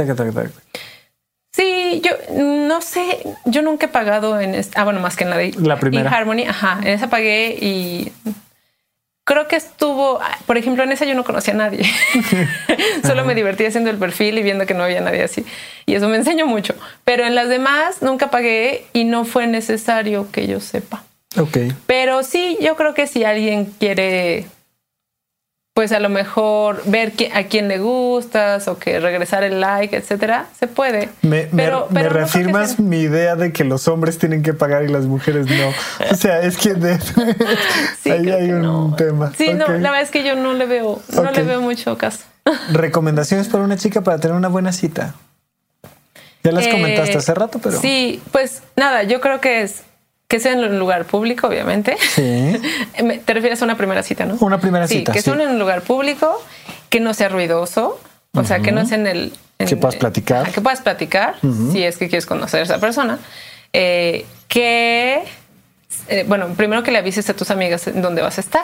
[1.53, 5.29] Sí, yo no sé, yo nunca he pagado en esta, ah, bueno, más que en
[5.29, 6.09] la de La primera.
[6.09, 8.11] Harmony, ajá, en esa pagué y
[9.23, 11.85] creo que estuvo, por ejemplo, en esa yo no conocía a nadie.
[13.05, 15.45] Solo me divertí haciendo el perfil y viendo que no había nadie así.
[15.85, 16.75] Y eso me enseñó mucho.
[17.03, 21.03] Pero en las demás nunca pagué y no fue necesario que yo sepa.
[21.37, 21.57] Ok.
[21.85, 24.45] Pero sí, yo creo que si alguien quiere,
[25.73, 30.45] pues a lo mejor ver a quién le gustas o que regresar el like, etcétera,
[30.59, 31.09] se puede.
[31.23, 34.19] Me, me- Pero- me pero no que reafirmas sea- mi idea de que los hombres
[34.19, 35.73] tienen que pagar y las mujeres no.
[36.11, 36.99] O sea, es que de-
[38.03, 38.95] Sí, ahí hay un no.
[38.95, 39.33] tema.
[39.35, 42.19] Sí, no, la verdad es que yo no le veo, no le veo mucho caso.
[42.71, 45.15] Recomendaciones para una chica para tener una buena cita.
[46.43, 47.79] Ya las Eh, comentaste hace rato, pero.
[47.79, 49.81] Sí, pues nada, yo creo que es
[50.27, 51.95] que sea en un lugar público, obviamente.
[52.15, 52.59] Sí.
[53.25, 54.35] Te refieres a una primera cita, ¿no?
[54.39, 55.29] Una primera sí, cita, Que sí.
[55.29, 56.41] son en un lugar público,
[56.89, 57.99] que no sea ruidoso,
[58.35, 59.33] o sea, que no sea en el...
[59.59, 60.51] en- Que puedas platicar.
[60.51, 61.35] Que puedas platicar,
[61.71, 63.19] si es que quieres conocer a esa persona.
[63.73, 65.23] Eh, que,
[66.07, 68.63] eh, bueno, primero que le avises a tus amigas en dónde vas a estar.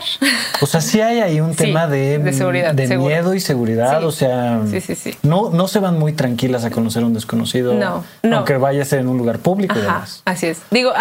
[0.61, 3.07] O sea, sí hay ahí un Sí, tema de, de seguridad, de seguro.
[3.09, 3.99] miedo y seguridad.
[3.99, 4.05] Sí.
[4.05, 5.15] O sea, Sí, sí, sí.
[5.23, 7.73] No, no se van muy tranquilas a conocer a un desconocido.
[7.73, 8.37] No, no.
[8.37, 10.21] Aunque vayas en un lugar público y Ajá, demás.
[10.25, 10.59] así es.
[10.71, 10.91] Digo,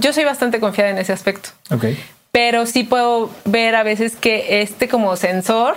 [0.00, 1.50] yo soy bastante confiada en ese aspecto.
[1.70, 1.84] Ok.
[2.30, 5.76] pero sí puedo ver a veces que este como sensor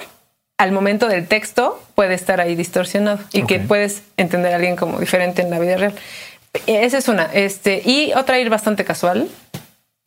[0.57, 3.61] al momento del texto puede estar ahí distorsionado y que Ok.
[3.67, 5.95] puedes entender a alguien como diferente en la vida real.
[6.67, 7.23] Esa es una.
[7.33, 9.27] Este, y otra ir bastante casual.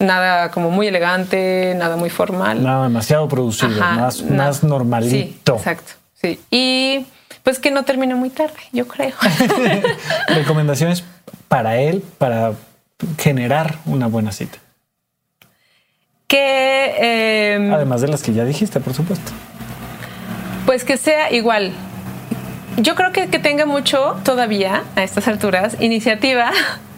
[0.01, 2.63] Nada como muy elegante, nada muy formal.
[2.63, 4.37] Nada demasiado producido, Ajá, más, no.
[4.37, 5.55] más normalito.
[5.55, 5.93] Sí, exacto.
[6.15, 6.41] Sí.
[6.51, 7.07] Y
[7.43, 9.13] pues que no termine muy tarde, yo creo.
[10.29, 11.05] Recomendaciones
[11.49, 12.53] para él, para
[13.19, 14.59] generar una buena cita?
[16.27, 19.31] Que eh, Además de las que ya dijiste, por supuesto.
[20.67, 21.73] pues que sea igual.
[22.79, 26.51] Yo creo que, que tenga mucho todavía a estas alturas iniciativa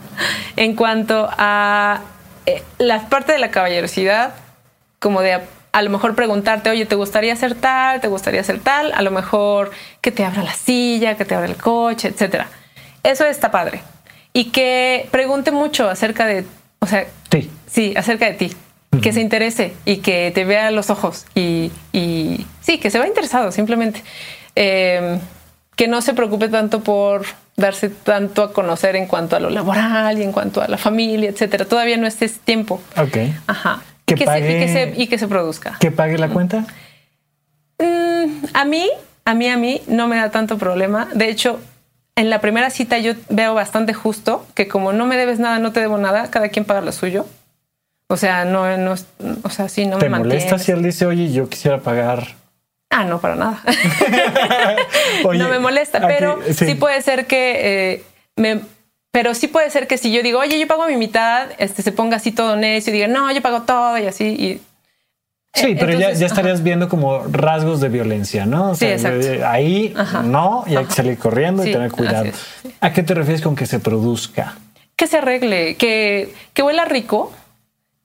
[0.56, 2.00] en cuanto a
[2.46, 4.34] eh, la parte de la caballerosidad,
[4.98, 5.40] como de
[5.72, 8.00] a, lo mejor preguntarte, oye, ¿te gustaría hacer tal?
[8.00, 8.92] ¿Te gustaría hacer tal?
[8.92, 9.70] A lo mejor
[10.00, 12.48] que te abra la silla, que te abra el coche, etcétera.
[13.02, 13.82] Eso está padre.
[14.32, 16.44] Y que pregunte mucho acerca de,
[16.78, 17.50] o sea, Sí.
[17.66, 18.56] Sí, acerca de ti.
[19.02, 22.98] Que se interese y que te vea a los ojos y, y sí, que se
[22.98, 24.02] va interesado simplemente.
[24.54, 25.18] Eh,
[25.74, 27.26] que no se preocupe tanto por
[27.56, 31.30] darse tanto a conocer en cuanto a lo laboral y en cuanto a la familia,
[31.30, 31.64] etcétera.
[31.64, 32.80] Todavía no es ese tiempo.
[32.96, 33.16] Ok.
[33.46, 33.82] Ajá.
[34.04, 35.76] Que y, que se, y, que pague- se, y que se produzca.
[35.80, 36.64] ¿Que pague la cuenta?
[37.78, 38.88] Mm, a mí,
[39.24, 41.08] a mí, a mí no me da tanto problema.
[41.14, 41.60] De hecho,
[42.14, 45.72] en la primera cita yo veo bastante justo que como no me debes nada, no
[45.72, 47.26] te debo nada, cada quien paga lo suyo.
[48.08, 48.94] O sea, no, no,
[49.42, 50.64] o sea, sí, no ¿Te me molesta mantienes.
[50.64, 52.34] si él dice, oye, yo quisiera pagar?
[52.98, 53.62] Ah, no, para nada.
[55.24, 56.74] Oye, no me molesta, aquí- pero sí.
[56.76, 58.02] puede ser que eh,
[58.36, 58.60] me.
[59.10, 61.90] Pero sí puede ser que si yo digo, oye, yo pago mi mitad, este se
[61.92, 64.24] ponga así todo necio y diga, no, yo pago todo y así.
[64.24, 64.60] Y
[65.54, 68.72] Sí, pero ya, Entonces, ya estarías viendo como rasgos de violencia, ¿no?
[68.72, 69.26] O Sí, exacto.
[69.26, 70.22] eh, Ahí Ajá.
[70.22, 72.20] no, y hay que salir corriendo y tener cuidado.
[72.20, 72.74] así es, sí.
[72.80, 74.54] ¿A qué te refieres con que se produzca?
[74.96, 77.32] que se arregle, que, que huela rico,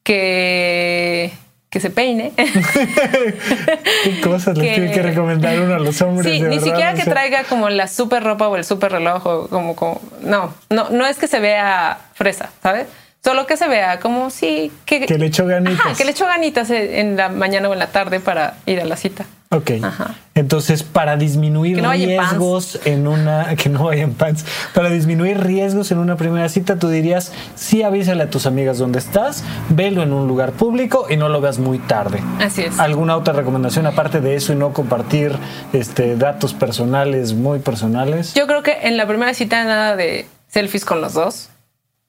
[0.03, 1.31] que,
[1.71, 2.33] que se peine.
[4.03, 6.25] ¿Qué cosas les Que- tiene que recomendar uno a los hombres?
[6.31, 6.67] Sí, de ni verdad?
[6.69, 9.75] siquiera O que sea, traiga como la super ropa o el super reloj o como,
[9.75, 12.87] como no, no, no es que se vea fresa, ¿sabes?
[13.23, 15.79] Solo que se vea como sí, que, Que le echó ganitas.
[15.85, 18.85] Ajá, que le echó ganitas en la mañana o en la tarde para ir a
[18.85, 19.25] la cita.
[19.53, 19.71] Ok.
[19.83, 20.15] Ajá.
[20.33, 23.55] Entonces, para disminuir no en riesgos en una.
[23.61, 24.45] Que no vaya en pants.
[24.73, 28.97] Para disminuir riesgos en una primera cita, tú dirías: sí, avísale a tus amigas dónde
[28.97, 32.23] estás, velo en un lugar público y no lo veas muy tarde.
[32.39, 32.79] Así es.
[32.79, 35.33] ¿Alguna otra recomendación aparte de eso y no compartir
[35.73, 38.33] este, datos personales muy personales?
[38.33, 41.50] Yo creo que en la primera cita nada de selfies con los dos,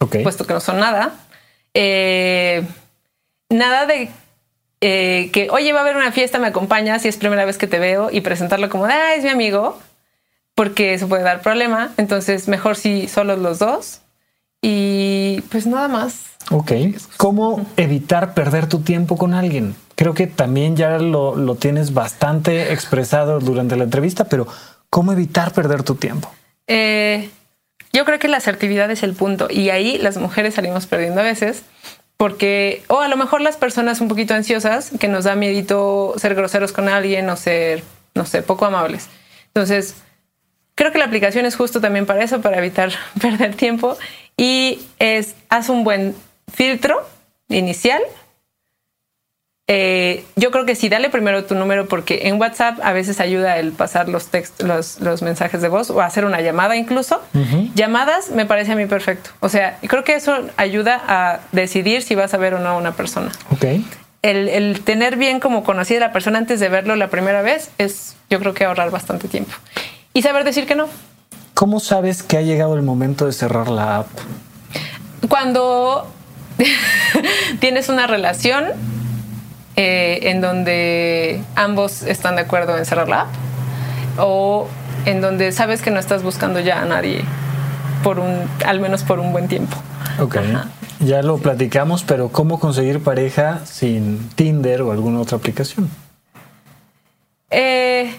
[0.03, 0.17] ok.
[0.23, 1.15] puesto que no son nada.
[1.75, 2.63] Eh,
[3.49, 4.11] nada de
[4.85, 7.69] eh, que, oye, va a haber una fiesta, me acompañas si es primera vez que
[7.69, 9.79] te veo y presentarlo como, ah, es mi amigo,
[10.57, 11.93] porque eso puede dar problema.
[11.99, 14.01] Entonces, mejor si solo los dos.
[14.61, 16.25] Y pues nada más.
[16.51, 16.73] Ok.
[17.17, 19.77] ¿Cómo evitar perder tu tiempo con alguien?
[19.95, 24.49] Creo que también ya lo, lo tienes bastante expresado durante la entrevista, pero
[24.91, 26.29] ¿cómo evitar perder tu tiempo?
[26.67, 27.31] Eh,
[27.93, 31.25] yo creo que la asertividad es el punto y ahí las mujeres salimos perdiendo a
[31.25, 31.65] veces
[32.17, 36.37] porque, o a lo mejor las personas un poquito ansiosas, que nos da miedito ser
[36.37, 37.83] groseros con alguien o ser,
[38.15, 39.09] no sé, poco amables.
[39.49, 39.97] Entonces,
[40.77, 43.97] creo que la aplicación es justo también para eso, para evitar perder tiempo
[44.37, 46.15] y es, haz un buen
[46.53, 47.05] filtro
[47.49, 48.01] inicial.
[49.69, 53.59] Eh, yo creo que sí, dale primero tu número porque en WhatsApp a veces ayuda
[53.59, 57.21] el pasar los textos, los, los mensajes de voz o hacer una llamada incluso.
[57.75, 59.31] Llamadas me parece a mí perfecto.
[59.41, 62.77] O sea, creo que eso ayuda a decidir si vas a ver o no a
[62.77, 63.31] una persona.
[63.51, 63.65] Ok.
[64.23, 67.71] El, el tener bien como conocida a la persona antes de verlo la primera vez
[67.79, 69.53] es, yo creo que ahorrar bastante tiempo.
[70.13, 70.89] Y saber decir que no.
[71.55, 74.09] ¿Cómo sabes que ha llegado el momento de cerrar la app?
[75.29, 76.11] Cuando
[77.61, 78.67] tienes una relación
[79.77, 83.29] eh, en donde ambos están de acuerdo en cerrar la app
[84.19, 84.69] o
[85.07, 87.25] en donde sabes que no estás buscando ya a nadie
[88.03, 89.77] por un, al menos por un buen tiempo.
[90.21, 90.37] Ok.
[91.01, 95.89] Ya lo platicamos, pero ¿cómo conseguir pareja sin Tinder o alguna otra aplicación?
[97.51, 98.15] Eh,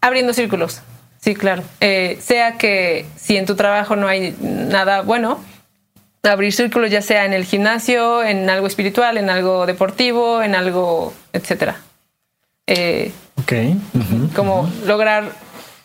[0.00, 0.80] abriendo círculos,
[1.20, 1.62] sí, claro.
[1.80, 5.40] Eh, sea que si en tu trabajo no hay nada bueno,
[6.32, 11.12] abrir círculos ya sea en el gimnasio, en algo espiritual, en algo deportivo, en algo,
[11.32, 11.76] etcétera.
[12.66, 13.52] Eh, Ok.
[14.34, 15.30] como lograr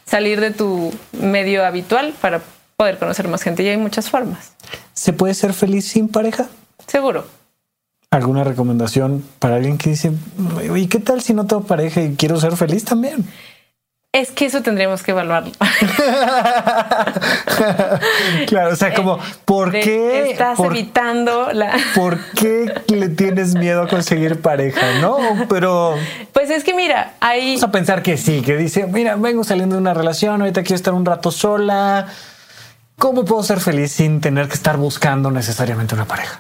[0.05, 2.41] salir de tu medio habitual para
[2.75, 4.53] poder conocer más gente y hay muchas formas.
[4.93, 6.47] ¿Se puede ser feliz sin pareja?
[6.87, 7.25] Seguro.
[8.09, 10.11] ¿Alguna recomendación para alguien que dice,
[10.75, 13.25] ¿y qué tal si no tengo pareja y quiero ser feliz también?
[14.14, 15.51] Es que eso tendríamos que evaluarlo.
[18.47, 20.32] claro, o sea, como, ¿por De- qué?
[20.32, 21.74] Estás por, evitando la...
[21.95, 24.99] ¿Por qué le tienes miedo a conseguir pareja?
[24.99, 25.95] No, pero
[26.34, 27.51] Pues es que mira, hay...
[27.55, 30.76] vamos a pensar que sí, que dice, mira, vengo saliendo de una relación, ahorita quiero
[30.76, 32.07] estar un rato sola.
[32.97, 36.39] ¿Cómo puedo ser feliz sin tener que estar buscando necesariamente una pareja?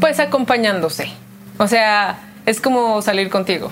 [0.00, 1.10] Pues acompañándose.
[1.58, 3.70] O sea, es como salir contigo.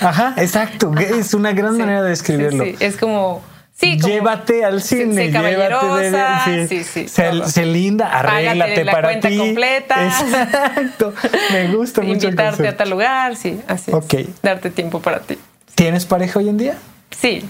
[0.00, 0.92] Ajá, exacto.
[0.98, 2.64] Es una gran Sí, manera de sí, describirlo.
[2.64, 2.76] sí.
[2.80, 3.42] Es como,
[3.76, 6.10] Sí, como- llévate al cine, llévate
[6.50, 9.36] de, sí, sí, sé linda, arréglate la para cuenta ti.
[9.38, 10.06] completa.
[10.06, 11.12] Exacto.
[11.52, 13.94] Me gusta mucho el Invitarte a tal lugar, sí, así es.
[13.96, 14.14] Ok.
[14.42, 15.38] Darte tiempo para ti.
[15.74, 16.76] ¿Tienes pareja hoy en día?
[17.10, 17.44] Sí,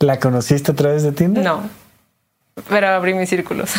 [0.00, 1.42] ¿La conociste a través de Tinder?
[1.44, 1.62] no.
[2.68, 3.70] Pero abrí mis círculos.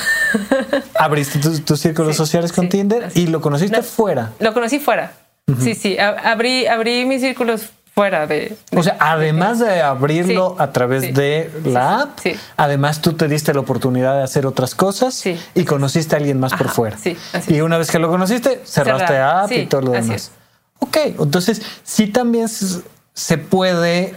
[0.96, 3.84] Abriste tus, tus círculos Sí, sociales con sí, Tinder y lo conociste No.
[3.84, 4.32] fuera.
[4.40, 5.12] Lo conocí fuera.
[5.60, 5.98] Sí, sí.
[5.98, 8.56] ab- Abrí, abrí mis círculos fuera de.
[8.76, 12.34] O sea, además de abrirlo Sí, a través sí, de la app, sí.
[12.56, 15.24] además tú te diste la oportunidad de hacer otras cosas
[15.56, 16.98] y conociste a alguien más por fuera.
[16.98, 20.32] sí, así y una vez que lo conociste, cerraste Cerrar, app y todo lo demás.
[20.80, 24.16] Ok, entonces sí también se puede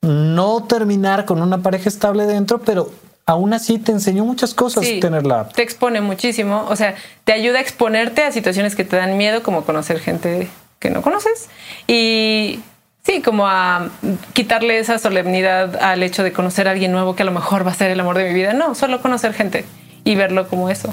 [0.00, 2.90] no terminar con una pareja estable dentro, pero
[3.24, 5.52] aún así te enseñó muchas cosas Sí, tener la app.
[5.54, 6.66] Te expone muchísimo.
[6.68, 10.48] O sea, te ayuda a exponerte a situaciones que te dan miedo, como conocer gente
[10.82, 11.48] que no conoces.
[11.86, 12.60] Y
[13.06, 13.88] sí, como a
[14.32, 17.70] quitarle esa solemnidad al hecho de conocer a alguien nuevo que a lo mejor va
[17.70, 18.52] a ser el amor de mi vida.
[18.52, 19.64] No, solo conocer gente
[20.04, 20.92] y verlo como eso.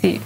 [0.00, 0.20] Sí.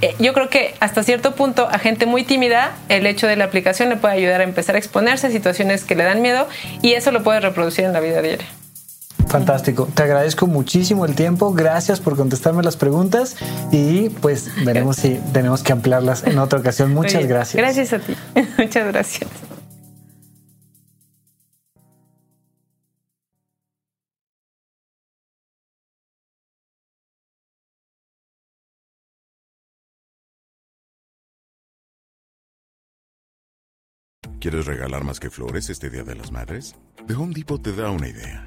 [0.00, 3.44] Eh, Yo creo que hasta cierto punto a gente muy tímida el hecho de la
[3.44, 6.48] aplicación le puede ayudar a empezar a exponerse a situaciones que le dan miedo
[6.80, 8.46] y eso lo puede reproducir en la vida diaria.
[9.28, 9.88] Fantástico.
[9.94, 11.52] Te agradezco muchísimo el tiempo.
[11.52, 13.36] Gracias por contestarme las preguntas
[13.72, 16.94] y pues veremos si tenemos que ampliarlas en otra ocasión.
[16.94, 17.56] Muchas Oye, gracias.
[17.56, 18.14] Gracias a ti.
[18.58, 19.30] Muchas gracias.
[34.40, 36.76] ¿Quieres regalar más que flores este Día de las Madres?
[37.08, 38.46] The Home Depot te da una idea.